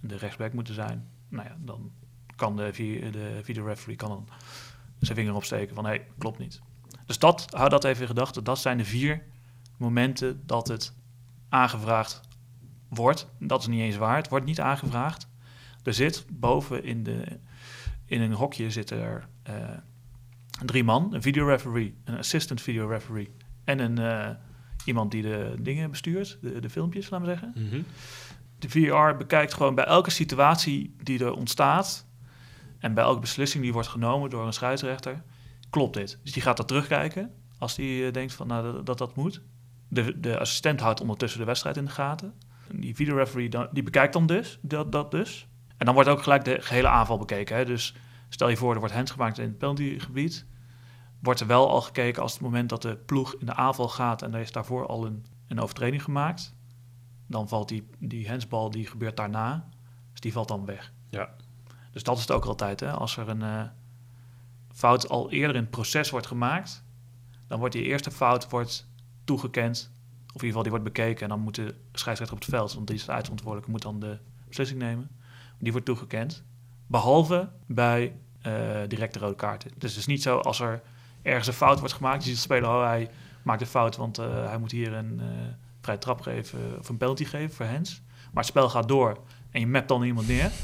[0.00, 1.08] de rechtsback moeten zijn.
[1.28, 1.92] Nou ja, dan
[2.36, 2.70] kan de,
[3.10, 4.28] de videoreferee kan dan
[4.98, 6.60] zijn vinger opsteken van hé, hey, klopt niet.
[7.06, 8.44] Dus dat, hou dat even in gedachten.
[8.44, 9.22] Dat zijn de vier
[9.76, 10.94] momenten dat het
[11.48, 12.20] aangevraagd
[12.88, 13.28] wordt.
[13.38, 14.16] Dat is niet eens waar.
[14.16, 15.28] Het wordt niet aangevraagd.
[15.82, 17.38] Er zit boven in, de,
[18.04, 19.54] in een hokje zitten er eh,
[20.64, 21.14] drie man.
[21.14, 24.30] Een videoreferee, een assistant videoreferee en een, eh,
[24.84, 27.52] iemand die de dingen bestuurt, de, de filmpjes, laten we zeggen.
[27.54, 27.82] mhm.
[28.58, 32.06] De VR bekijkt gewoon bij elke situatie die er ontstaat
[32.78, 35.22] en bij elke beslissing die wordt genomen door een scheidsrechter,
[35.70, 36.18] klopt dit.
[36.22, 39.42] Dus die gaat dat terugkijken als die eh, denkt van, nou, dat, dat dat moet.
[39.88, 42.34] De, de assistent houdt ondertussen de wedstrijd in de gaten.
[42.70, 45.48] En Die videoreferee dan, die bekijkt dan dus dat, dat dus.
[45.76, 47.56] En dan wordt ook gelijk de gehele aanval bekeken.
[47.56, 47.64] Hè?
[47.64, 47.94] Dus
[48.28, 50.46] stel je voor, er wordt hands gemaakt in het penaltygebied.
[51.22, 54.22] Wordt er wel al gekeken als het moment dat de ploeg in de aanval gaat
[54.22, 56.54] en er is daarvoor al een, een overtreding gemaakt.
[57.26, 59.68] Dan valt die, die handsbal, die gebeurt daarna.
[60.10, 60.92] Dus die valt dan weg.
[61.08, 61.30] Ja.
[61.90, 62.80] Dus dat is het ook altijd.
[62.80, 62.90] Hè?
[62.90, 63.62] Als er een eh,
[64.72, 66.84] fout al eerder in het proces wordt gemaakt,
[67.46, 68.86] dan wordt die eerste fout wordt
[69.24, 69.90] toegekend.
[70.34, 71.22] Of in ieder geval die wordt bekeken.
[71.22, 74.00] En dan moet de scheidsrechter op het veld, want die is de eindverantwoordelijke, moet dan
[74.00, 74.18] de
[74.48, 75.10] beslissing nemen.
[75.58, 76.44] Die wordt toegekend.
[76.86, 79.70] Behalve bij eh, directe rode kaarten.
[79.78, 80.82] Dus het is niet zo als er
[81.22, 82.22] ergens een fout wordt gemaakt.
[82.22, 83.10] Je ziet de speler, oh, hij
[83.42, 85.26] maakt een fout, want eh, hij moet hier een eh
[85.82, 88.02] vrije trap geven of een penalty geven voor hands.
[88.32, 89.18] Maar het spel gaat door
[89.50, 90.50] en je mapt dan iemand neer.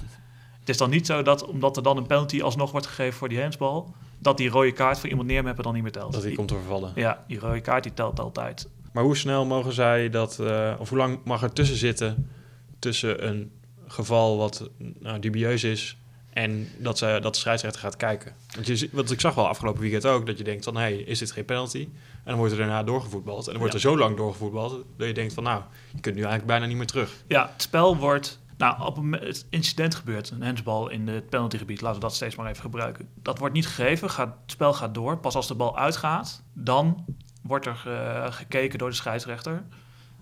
[0.60, 3.28] Het is dan niet zo dat, omdat er dan een penalty alsnog wordt gegeven voor
[3.28, 6.12] die handsbal, dat die rode kaart voor iemand neermappen dan niet meer telt.
[6.12, 6.92] Dat die komt te vervallen.
[6.94, 8.68] Ja, die rode kaart die telt altijd.
[8.92, 12.30] Maar hoe snel mogen zij dat, eh, of hoe lang mag er tussen zitten
[12.78, 13.52] tussen een
[13.86, 15.96] geval wat nou, dubieus is
[16.38, 18.34] en dat, ze, dat de scheidsrechter gaat kijken?
[18.54, 20.94] Want, je, want ik zag wel afgelopen weekend ook dat je denkt van, hé, hey,
[20.96, 21.78] is dit geen penalty?
[21.80, 21.90] En
[22.24, 23.46] dan wordt er daarna doorgevoetbald.
[23.46, 23.80] En dan wordt Ja.
[23.88, 25.62] er zo lang doorgevoetbald dat je denkt van, nou,
[25.94, 27.24] je kunt nu eigenlijk bijna niet meer terug.
[27.28, 28.40] Ja, het spel wordt.
[28.56, 32.36] Nou, op een het incident gebeurt, een handsbal in het penaltygebied, laten we dat steeds
[32.36, 33.08] maar even gebruiken.
[33.22, 35.16] Dat wordt niet gegeven, gaat, het spel gaat door.
[35.18, 37.04] Pas als de bal uitgaat, dan
[37.42, 39.62] wordt er eh, gekeken door de scheidsrechter.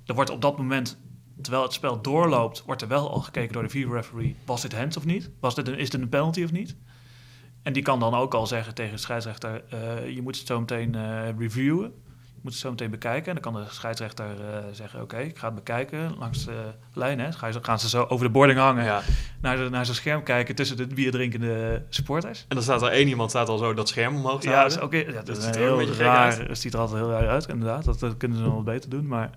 [0.07, 0.99] Er wordt op dat moment,
[1.43, 4.37] terwijl het spel doorloopt, wordt er wel al gekeken door de videoreferee.
[4.45, 5.31] Was dit hands of niet?
[5.41, 6.77] Was dit een, is dit een penalty of niet?
[7.63, 10.61] En die kan dan ook al zeggen tegen de scheidsrechter, eh, je moet het zo
[10.61, 11.93] meteen eh, reviewen.
[12.35, 13.27] Je moet het zo meteen bekijken.
[13.37, 16.63] En dan kan de scheidsrechter eh, zeggen, oké, ik ga het bekijken langs de
[16.93, 17.19] lijn.
[17.21, 17.33] Hè.
[17.33, 19.03] Ga je- gaan ze zo over de boarding hangen, Ja.
[19.41, 22.41] naar, de, naar zijn scherm kijken tussen de bierdrinkende supporters.
[22.49, 24.75] En dan staat er één iemand staat al zo dat scherm omhoog te Ja, is
[24.77, 25.01] houden.
[25.01, 26.39] ook, ja, dat Dat is heel raar.
[26.49, 27.85] Het ziet er altijd heel raar uit, inderdaad.
[27.85, 29.31] Dat, dat kunnen ze nog wel beter doen, maar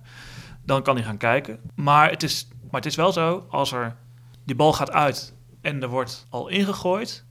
[0.69, 1.59] dan kan hij gaan kijken.
[1.75, 3.95] Maar het is, maar het is wel zo, als er
[4.43, 7.25] die bal gaat uit en er wordt al ingegooid,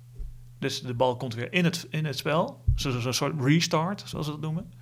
[0.59, 4.27] dus de bal komt weer in het, in het spel, zo'n zo, soort restart, zoals
[4.27, 4.73] ze dat noemen,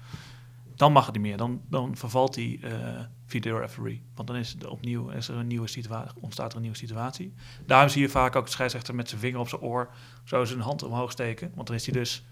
[0.75, 1.37] dan mag het niet meer.
[1.37, 4.03] Dan, dan vervalt die eh video referee.
[4.15, 7.35] Want dan is, het opnieuw, is er een nieuwe situatie, ontstaat er een nieuwe situatie.
[7.67, 9.91] Daarom zie je vaak ook de scheidsrechter met zijn vinger op zijn oor
[10.25, 11.51] zo zijn hand omhoog steken.
[11.55, 12.25] Want dan is hij dus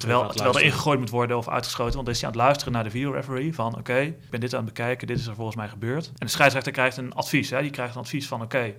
[0.00, 1.94] Terwijl, terwijl er ingegooid moet worden of uitgeschoten.
[1.94, 3.54] Want dan is hij aan het luisteren naar de videoreferee.
[3.54, 5.06] Van oké, ik ben dit aan het bekijken.
[5.06, 6.06] Dit is er volgens mij gebeurd.
[6.06, 7.50] En de scheidsrechter krijgt een advies.
[7.50, 7.60] Hè?
[7.60, 8.74] Die krijgt een advies van oké,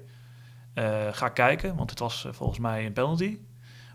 [0.73, 1.75] eh, ga kijken.
[1.75, 3.37] Want het was eh, volgens mij een penalty.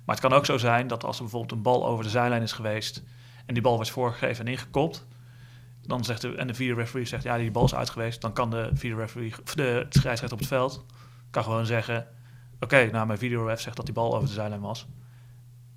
[0.05, 2.43] Maar het kan ook zo zijn dat als er bijvoorbeeld een bal over de zijlijn
[2.43, 3.03] is geweest.
[3.47, 5.07] En die bal wordt voorgegeven en ingekopt.
[5.83, 8.21] Dan zegt de, en de videoreferee zegt ja, die bal is uit geweest.
[8.21, 10.85] Dan kan de videoreferee, of de scheidsrechter op het veld,
[11.31, 12.07] kan gewoon zeggen...
[12.61, 14.87] Oké, nou mijn videoref zegt dat die bal over de zijlijn was.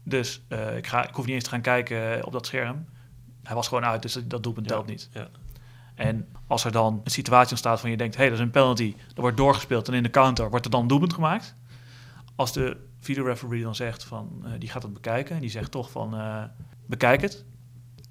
[0.09, 2.85] Dus eh, ik, ga, ik hoef niet eens te gaan kijken op dat scherm.
[3.43, 5.09] Hij was gewoon uit, dus dat, dat doelpunt Ja, telt niet.
[5.13, 5.27] ja.
[5.95, 8.15] En als er dan een situatie ontstaat van je denkt...
[8.15, 9.87] hé, hey, dat is een penalty, er wordt doorgespeeld...
[9.87, 11.55] en in de counter wordt er dan een doelpunt gemaakt.
[12.35, 14.41] Als de videoreferee dan zegt van...
[14.45, 16.13] eh, die gaat het bekijken en die zegt toch van...
[16.15, 16.43] eh,
[16.85, 17.45] bekijk het.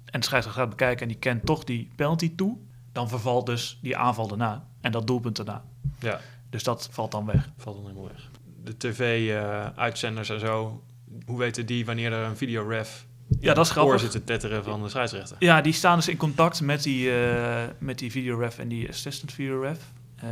[0.05, 2.57] En de scheidsrechter gaat bekijken en die kent toch die penalty toe...
[2.91, 4.67] dan vervalt dus die aanval daarna.
[4.81, 5.63] En dat doelpunt daarna.
[5.99, 6.19] Ja,
[6.49, 7.49] Dus dat valt dan weg.
[7.57, 8.29] valt dan helemaal weg.
[8.63, 10.83] De tv-uitzenders en zo,
[11.25, 13.05] hoe weten die wanneer er een videoref
[13.39, 13.99] Ja, dat is grappig.
[13.99, 15.35] zit te tetteren van de scheidsrechter.
[15.39, 19.33] Ja, die staan dus in contact met die, eh, met die videoref en die assistant
[19.33, 19.79] videoref.
[20.15, 20.29] Eh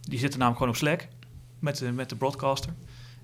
[0.00, 1.08] die zitten namelijk gewoon op Slack
[1.58, 2.72] met de, met de broadcaster.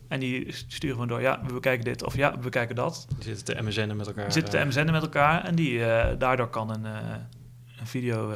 [0.09, 3.07] En die sturen gewoon door, ja, we bekijken dit of ja, we bekijken dat.
[3.19, 4.25] Die zitten te MSN'en met elkaar.
[4.25, 5.79] Die zitten te eh, MSN'en met elkaar en die,
[6.19, 8.29] daardoor kan een, een video,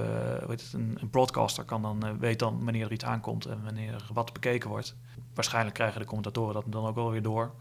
[0.46, 3.92] weet het, een, een broadcaster kan dan, weet dan wanneer er iets aankomt en wanneer
[3.92, 4.96] er wat bekeken wordt.
[5.34, 7.52] Waarschijnlijk krijgen de commentatoren dat dan ook wel weer door.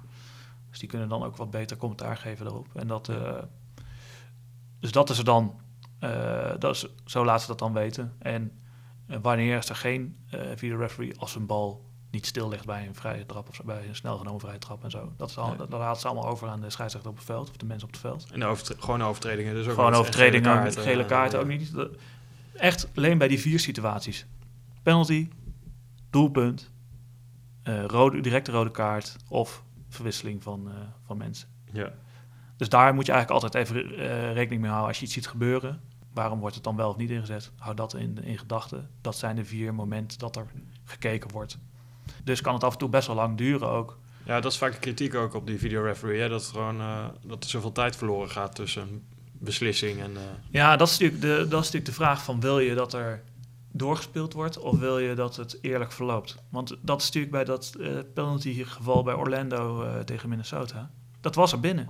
[0.73, 2.67] Dus die kunnen dan ook wat beter commentaar geven daarop.
[2.75, 3.37] En dat, eh,
[4.79, 5.59] dus dat is er dan,
[5.99, 8.13] eh, dat is, zo laten ze dat dan weten.
[8.19, 8.51] En
[9.07, 10.17] eh, wanneer is er geen
[10.55, 13.95] video referee als een bal niet stil ligt bij een vrije trap of bij een
[13.95, 15.13] snel genomen vrije trap en zo.
[15.17, 15.67] Dat, is al, Nee.
[15.67, 18.01] dat, ze allemaal over aan de scheidsrechter op het veld of de mensen op het
[18.01, 18.31] veld.
[18.31, 19.53] En overtre- gewoon overtredingen.
[19.53, 21.97] Dus ook Gewoon overtredingen, gele gele, kaarten, kaarten eh, ook niet.
[22.53, 24.25] Echt alleen bij die vier situaties.
[24.83, 25.29] Penalty,
[26.09, 26.71] doelpunt,
[27.87, 29.63] rode, directe rode kaart of
[29.93, 30.73] verwisseling van, eh,
[31.05, 31.47] van mensen.
[31.71, 31.93] Ja.
[32.57, 35.27] Dus daar moet je eigenlijk altijd even eh, rekening mee houden als je iets ziet
[35.27, 35.81] gebeuren.
[36.13, 37.51] Waarom wordt het dan wel of niet ingezet?
[37.57, 38.89] Hou dat in, in gedachten.
[39.01, 40.45] Dat zijn de vier momenten dat er
[40.83, 41.57] gekeken wordt.
[42.23, 43.99] Dus kan het af en toe best wel lang duren ook.
[44.25, 46.21] ja, dat is vaak de kritiek ook op die videoreferee.
[46.21, 46.29] Hè?
[46.29, 50.17] Dat, het gewoon, eh, dat er zoveel tijd verloren gaat tussen beslissing en...
[50.49, 53.23] Ja, dat is, natuurlijk de, dat is natuurlijk de vraag van wil je dat er
[53.75, 56.37] doorgespeeld wordt of wil je dat het eerlijk verloopt?
[56.49, 60.91] Want dat is natuurlijk bij dat eh penalty geval bij Orlando eh, tegen Minnesota.
[61.21, 61.89] Dat was er binnen.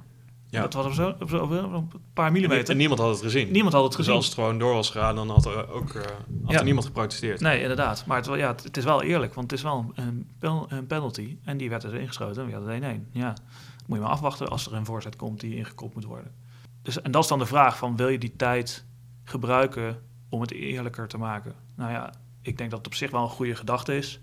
[0.49, 0.61] Ja.
[0.61, 2.75] Dat was er zo, op, zo- op een paar en millimeter.
[2.75, 3.51] niemand had het gezien.
[3.51, 4.15] Niemand had het Dus gezien.
[4.15, 6.01] als het gewoon door was gegaan, dan had er ook eh,
[6.43, 6.57] had Ja.
[6.57, 7.39] er niemand geprotesteerd.
[7.39, 8.05] Nee, inderdaad.
[8.05, 10.29] Maar het, ja, het, het is wel eerlijk, want het is wel een,
[10.67, 11.37] een penalty.
[11.43, 13.11] En die werd dus ingeschoten en we hadden 1-1.
[13.11, 13.33] Ja,
[13.87, 16.31] moet je maar afwachten als er een voorzet komt die ingekopt moet worden.
[16.81, 18.85] Dus, en dat is dan de vraag van, wil je die tijd
[19.23, 20.01] gebruiken
[20.33, 21.53] om het eerlijker te maken?
[21.75, 24.19] Nou ja, ik denk dat het op zich wel een goede gedachte is.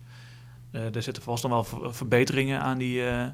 [0.70, 3.26] Eh, er zitten vast nog wel ver- verbeteringen aan die, eh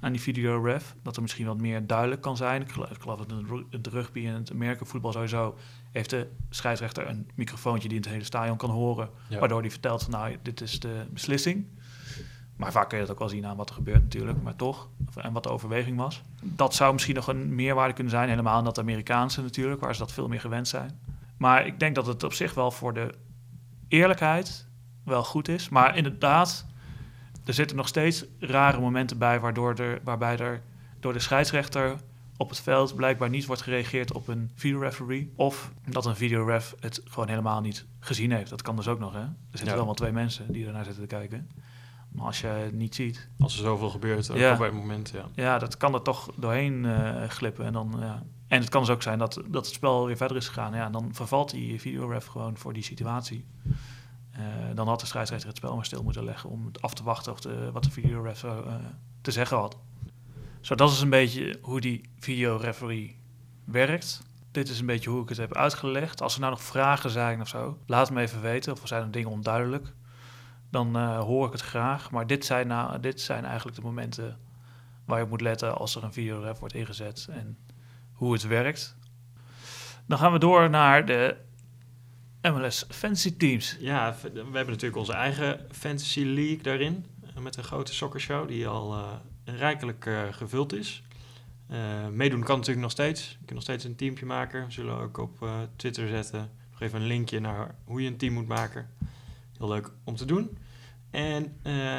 [0.00, 0.94] aan die videoref.
[1.02, 2.62] Dat er misschien wat meer duidelijk kan zijn.
[2.62, 5.58] Ik geloof, ik geloof dat in het ru- het rugby en het American voetbal sowieso...
[5.90, 9.10] heeft de scheidsrechter een microfoontje die in het hele stadion kan horen...
[9.28, 9.38] Ja.
[9.38, 11.66] waardoor hij vertelt van nou, dit is de beslissing.
[12.56, 14.88] Maar vaak kun je dat ook wel zien aan wat er gebeurt natuurlijk, maar toch.
[15.16, 16.22] En wat de overweging was.
[16.42, 20.00] Dat zou misschien nog een meerwaarde kunnen zijn, helemaal in dat Amerikaanse natuurlijk, waar ze
[20.00, 21.00] dat veel meer gewend zijn.
[21.42, 23.14] Maar ik denk dat het op zich wel voor de
[23.88, 24.66] eerlijkheid
[25.04, 25.68] wel goed is.
[25.68, 26.66] Maar inderdaad,
[27.44, 30.62] er zitten nog steeds rare momenten bij, waardoor er, waarbij er
[31.00, 31.96] door de scheidsrechter
[32.36, 35.32] op het veld blijkbaar niet wordt gereageerd op een videoreferee.
[35.36, 38.50] Of dat een videoref het gewoon helemaal niet gezien heeft.
[38.50, 39.20] Dat kan dus ook nog, hè?
[39.20, 39.84] Er zitten Ja.
[39.84, 41.50] wel twee mensen die ernaar zitten te kijken.
[42.08, 44.52] Maar als je het niet ziet, Als er zoveel gebeurt, ook Ja.
[44.54, 45.24] op een moment, ja.
[45.34, 47.64] ja, dat kan er toch doorheen eh, glippen.
[47.64, 48.22] En, dan, ja.
[48.52, 50.74] En het kan dus ook zijn dat, dat het spel weer verder is gegaan.
[50.74, 53.46] Ja, dan vervalt die videoref gewoon voor die situatie.
[54.30, 54.42] Eh,
[54.74, 57.40] dan had de scheidsrechter het spel maar stil moeten leggen om af te wachten of
[57.40, 58.74] de, wat de videoref eh,
[59.20, 59.76] te zeggen had.
[60.60, 63.20] Zo, dat is een beetje hoe die videoreferee
[63.64, 64.22] werkt.
[64.50, 66.22] Dit is een beetje hoe ik het heb uitgelegd.
[66.22, 68.72] Als er nou nog vragen zijn of zo, laat me even weten.
[68.72, 69.92] Of er zijn er dingen onduidelijk.
[70.70, 72.10] Dan eh, hoor ik het graag.
[72.10, 74.38] Maar dit zijn, nou, dit zijn eigenlijk de momenten
[75.04, 77.56] waar je op moet letten als er een videoref wordt ingezet en
[78.22, 78.96] hoe het werkt.
[80.06, 81.36] Dan gaan we door naar de
[82.42, 83.76] MLS Fantasy Teams.
[83.80, 87.06] Ja, we hebben natuurlijk onze eigen Fantasy League daarin.
[87.34, 89.10] eh, Met een grote soccershow die al eh,
[89.58, 91.02] rijkelijk eh, gevuld is.
[92.10, 93.30] Meedoen kan natuurlijk nog steeds.
[93.30, 94.66] Je kunt nog steeds een teampje maken.
[94.66, 96.50] We zullen ook op Twitter zetten.
[96.70, 98.90] Nog even een linkje naar hoe je een team moet maken.
[99.58, 100.58] Heel leuk om te doen.
[101.10, 101.56] En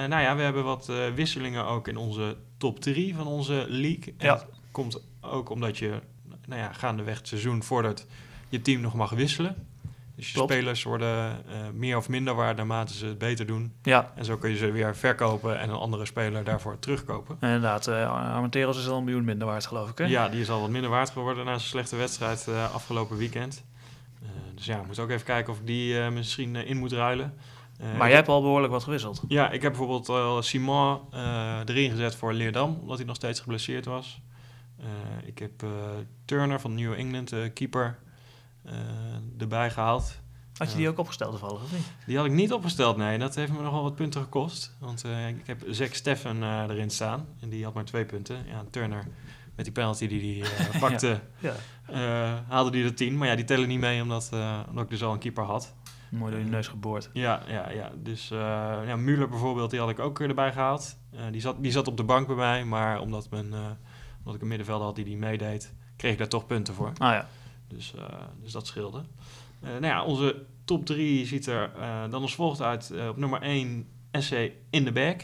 [0.10, 4.14] nou ja, we hebben wat wisselingen ook in onze top 3 van onze league.
[4.18, 4.34] En Ja.
[4.36, 6.02] dat komt ook omdat je
[6.48, 8.06] nou ja, gaandeweg het seizoen voordat
[8.50, 9.68] je team nog mag wisselen.
[10.16, 10.52] Dus je Klopt.
[10.52, 13.74] spelers worden eh, meer of minder waard naarmate ze het beter doen.
[13.84, 17.38] Ja, En zo kun je ze weer verkopen en een andere speler daarvoor terugkopen.
[17.42, 17.88] inderdaad.
[17.88, 19.98] eh Armenteros is al een miljoen minder waard, geloof ik.
[19.98, 20.06] Hè?
[20.06, 23.64] Ja, die is al wat minder waard geworden na zijn slechte wedstrijd eh, afgelopen weekend.
[24.56, 27.34] Dus ja, moet ook even kijken of ik die misschien in moet ruilen.
[27.98, 29.22] Maar jij hebt al behoorlijk wat gewisseld.
[29.28, 31.00] Ja, ik heb bijvoorbeeld al Simon
[31.66, 34.22] erin gezet voor Leerdam, omdat hij nog steeds geblesseerd was.
[34.84, 35.70] Eh, ik heb eh,
[36.26, 38.00] Turner van New England, de keeper,
[38.64, 38.74] eh,
[39.38, 40.22] erbij gehaald.
[40.58, 41.92] Had je die ook opgesteld toevallig, of niet?
[42.06, 43.18] Die had ik niet opgesteld, nee.
[43.18, 44.76] Dat heeft me nogal wat punten gekost.
[44.80, 47.26] Want eh, ik heb Zack Steffen eh, erin staan.
[47.42, 48.38] En die had maar twee punten.
[48.48, 49.08] Ja, Turner,
[49.56, 51.54] met die penalty die hij eh, pakte, Ja.
[51.88, 53.18] eh, haalde hij de tien.
[53.18, 55.76] Maar ja, die tellen niet mee, omdat, eh, omdat ik dus al een keeper had.
[56.10, 57.10] Mooi door je neus geboord.
[57.14, 57.92] Ja, ja, ja.
[57.96, 58.40] Dus uh,
[58.86, 60.98] ja, Müller bijvoorbeeld, die had ik ook erbij gehaald.
[61.14, 63.66] Uh, die, zat, die zat op de bank bij mij, maar omdat, mijn, uh,
[64.24, 66.92] omdat ik een middenvelder had die die meedeed, kreeg ik daar toch punten voor.
[66.98, 67.28] Ah ja.
[67.68, 68.04] Dus, uh,
[68.42, 69.04] dus dat scheelde.
[69.64, 72.90] Uh, nou ja, onze top 3 ziet er uh, dan als volgt uit.
[72.94, 74.36] Uh, op nummer 1 SC
[74.70, 75.22] in de back.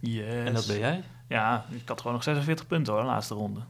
[0.00, 0.46] Yes.
[0.46, 1.02] En dat ben jij?
[1.28, 3.60] Ja, ik had gewoon nog 46 punten hoor, de laatste ronde.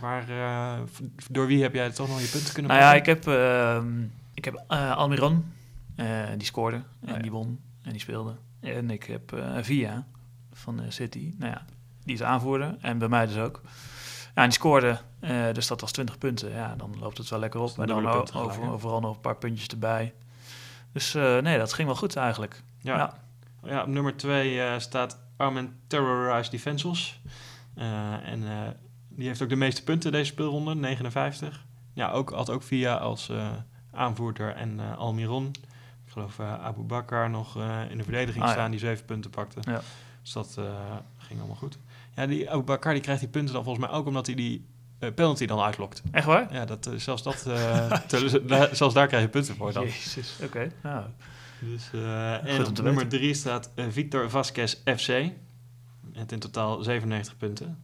[0.00, 1.00] Waar, eh, v-
[1.30, 4.02] door wie heb jij toch nog je punten kunnen Nou ja, ik heb, ehm,
[4.34, 5.52] ik heb eh, Almiron,
[5.96, 7.22] eh, die scoorde en Oh ja.
[7.22, 8.34] die won en die speelde.
[8.60, 10.06] En ik heb eh, Via
[10.52, 11.64] van eh, City, nou ja,
[12.04, 13.60] die is aanvoerder en bij mij dus ook.
[14.34, 16.50] Ja, en die scoorde, eh, dus dat was 20 punten.
[16.50, 17.78] Ja, dan loopt het wel lekker op.
[17.78, 20.14] En dan gelijk, over, overal nog een paar puntjes erbij.
[20.92, 22.62] Dus eh, nee, dat ging wel goed eigenlijk.
[22.80, 22.96] Ja.
[22.96, 23.14] ja.
[23.70, 27.20] Ja, op nummer 2 staat Armen Terrorized Defensals.
[27.74, 28.68] Eh, en eh,
[29.08, 31.64] die heeft ook de meeste punten deze speelronde, 59.
[31.92, 33.48] Ja, ook, had ook Via als eh,
[33.92, 35.46] aanvoerder en eh, Almiron.
[36.06, 38.54] Ik geloof eh Abu Bakar nog eh, in de verdediging Ah, ja.
[38.54, 39.58] staan, die zeven punten pakte.
[39.62, 39.80] Ja.
[40.22, 40.64] Dus dat eh,
[41.18, 41.78] ging allemaal goed.
[42.16, 44.66] Ja, die Abu Bakar die krijgt die punten dan volgens mij ook omdat hij die
[44.98, 46.02] eh, penalty dan uitlokt.
[46.10, 46.52] Echt waar?
[46.52, 49.84] Ja, dat, eh, zelfs, dat, eh, te- zelfs daar krijg je punten voor dan.
[49.84, 50.70] Jezus, oké.
[50.82, 51.04] Nou,
[51.60, 53.08] Dus, en op nummer weten.
[53.18, 55.08] 3 staat Victor Vasquez FC.
[56.12, 57.78] Met in totaal 97 punten.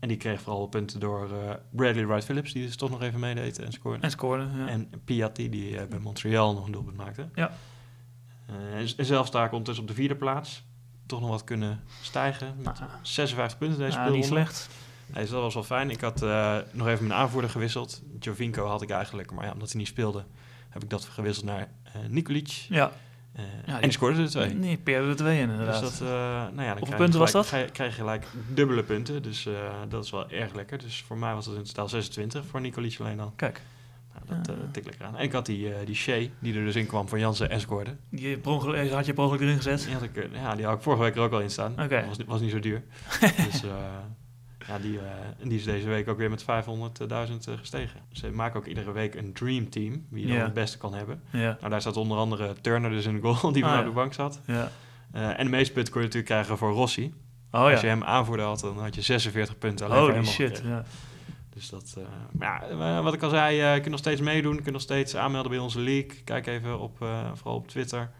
[0.00, 1.28] En die kreeg vooral punten door
[1.70, 4.02] Bradley Wright Phillips, die dus toch nog even meedeed en scoorde.
[4.02, 4.46] en scoorde.
[4.56, 4.66] Ja.
[4.68, 7.28] En Piatti, die bij Montreal nog een doelpunt maakte.
[7.34, 7.50] Ja.
[8.46, 10.64] En, en zelf sta ik ondertussen op de vierde plaats.
[11.10, 12.54] Toch nog wat kunnen stijgen.
[12.56, 14.68] Met Nou, 56 punten deze ja, niet slecht.
[15.06, 15.90] Nee, dus dat was wel fijn.
[15.90, 18.02] Ik had eh, nog even mijn aanvoerder gewisseld.
[18.20, 20.24] Jovinko had ik eigenlijk, maar ja, omdat hij niet speelde,
[20.68, 22.48] heb ik dat gewisseld naar eh Nikolic.
[22.68, 22.92] Ja,
[23.32, 24.54] Eh, Ja, en die- scoorde er twee.
[24.54, 25.80] nee, Peer er twee in inderdaad.
[25.80, 27.46] Dus dat, nou ja, dan je punten was dat?
[27.48, 29.48] Krijg je gelijk dubbele punten, dus
[29.88, 30.78] dat is wel erg lekker.
[30.78, 33.32] Dus voor mij was dat in totaal 26, voor Nicolic alleen dan.
[33.36, 33.60] Kijk,
[34.28, 35.16] Nou, dat eh tik lekker aan.
[35.16, 37.60] En ik had die, eh die Shea, die er dus in kwam van Jansen en
[37.60, 37.96] scoorde.
[38.10, 39.84] die per had je per ongeluk erin gezet.
[39.84, 41.72] Die had, ik, eh, ja, die had ik vorige week er ook al in staan.
[41.82, 42.04] Oké.
[42.08, 42.82] Was, niet- was niet zo duur.
[43.50, 43.70] dus eh,
[44.68, 45.04] ja, die, eh,
[45.48, 48.00] die is deze week ook weer met 500.000 eh, gestegen.
[48.12, 51.22] Ze maken ook iedere week een dream team, wie je dan het beste kan hebben.
[51.32, 53.84] Nou, daar staat onder andere Turner dus in de goal, die Ah, van ja.
[53.84, 54.40] op de bank zat.
[54.46, 54.70] ja.
[55.12, 57.14] Eh, en de meeste punten kon je natuurlijk krijgen voor Rossi.
[57.52, 60.26] Oh Als je hem aanvoerder had, dan had je 46 punten alleen voor Holy hem
[60.26, 60.62] al shit.
[60.64, 60.84] Ja.
[61.54, 64.20] Dus dat, eh, maar ja, eh, wat ik al zei, eh, je kunt nog steeds
[64.20, 64.54] meedoen.
[64.54, 66.22] Je kunt nog steeds aanmelden bij onze league.
[66.24, 66.96] Kijk even op,
[67.34, 68.10] vooral op Twitter.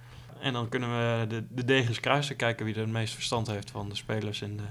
[0.40, 2.36] En dan kunnen we de, de degens kruisen.
[2.36, 4.62] Kijken wie er het meest verstand heeft van de spelers in de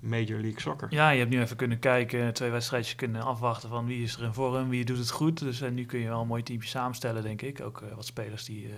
[0.00, 0.88] Major League Soccer.
[0.90, 4.24] ja, je hebt nu even kunnen kijken, twee wedstrijdjes kunnen afwachten van wie is er
[4.24, 5.38] in vorm, wie doet het goed.
[5.38, 7.60] Dus en nu kun je wel een mooi teamje samenstellen, denk ik.
[7.60, 8.68] Ook wat spelers die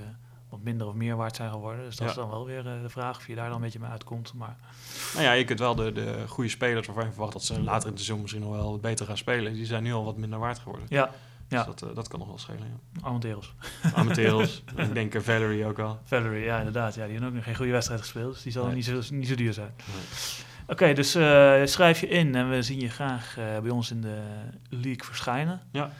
[0.52, 1.84] wat minder of meer waard zijn geworden.
[1.84, 2.12] Dus dat Ja.
[2.12, 4.32] is dan wel weer eh, de vraag of je daar dan een beetje mee uitkomt.
[4.34, 4.56] Maar
[5.12, 7.86] Nou ja, je kunt wel de, de goede spelers waarvan je verwacht dat ze later
[7.88, 9.52] in het seizoen misschien nog wel beter gaan spelen.
[9.54, 10.86] Die zijn nu al wat minder waard geworden.
[10.88, 11.10] ja,
[11.48, 11.64] ja.
[11.64, 12.80] Dus dat, eh, dat kan nog wel schelen.
[12.92, 13.00] Ja.
[13.94, 15.98] Amateurs, ik denk eh, Valerie ook al.
[16.04, 16.94] Valerie, ja inderdaad.
[16.94, 18.32] Ja, die heeft ook nog geen goede wedstrijd gespeeld.
[18.34, 18.74] Dus die zal Nee.
[18.74, 19.74] niet, zo, niet zo duur zijn.
[19.76, 20.04] Nee.
[20.66, 21.10] Oké, dus
[21.72, 24.20] schrijf je in en we zien je graag bij ons in de
[24.68, 25.60] league verschijnen.
[25.72, 25.90] Ja.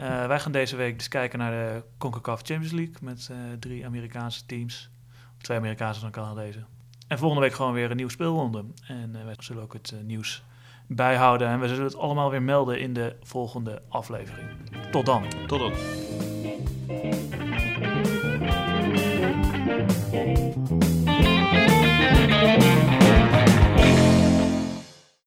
[0.00, 3.86] Eh, wij gaan deze week dus kijken naar de CONCACAF Champions League met eh, drie
[3.86, 4.90] Amerikaanse teams.
[5.38, 6.66] Twee Amerikaanse en Canadezen.
[7.08, 8.64] En volgende week gewoon weer een nieuwe speelronde.
[8.86, 10.42] En eh, wij zullen ook het nieuws
[10.86, 11.48] bijhouden.
[11.48, 14.48] En we zullen het allemaal weer melden in de volgende aflevering.
[14.90, 15.24] Tot dan.
[15.46, 15.72] Tot dan.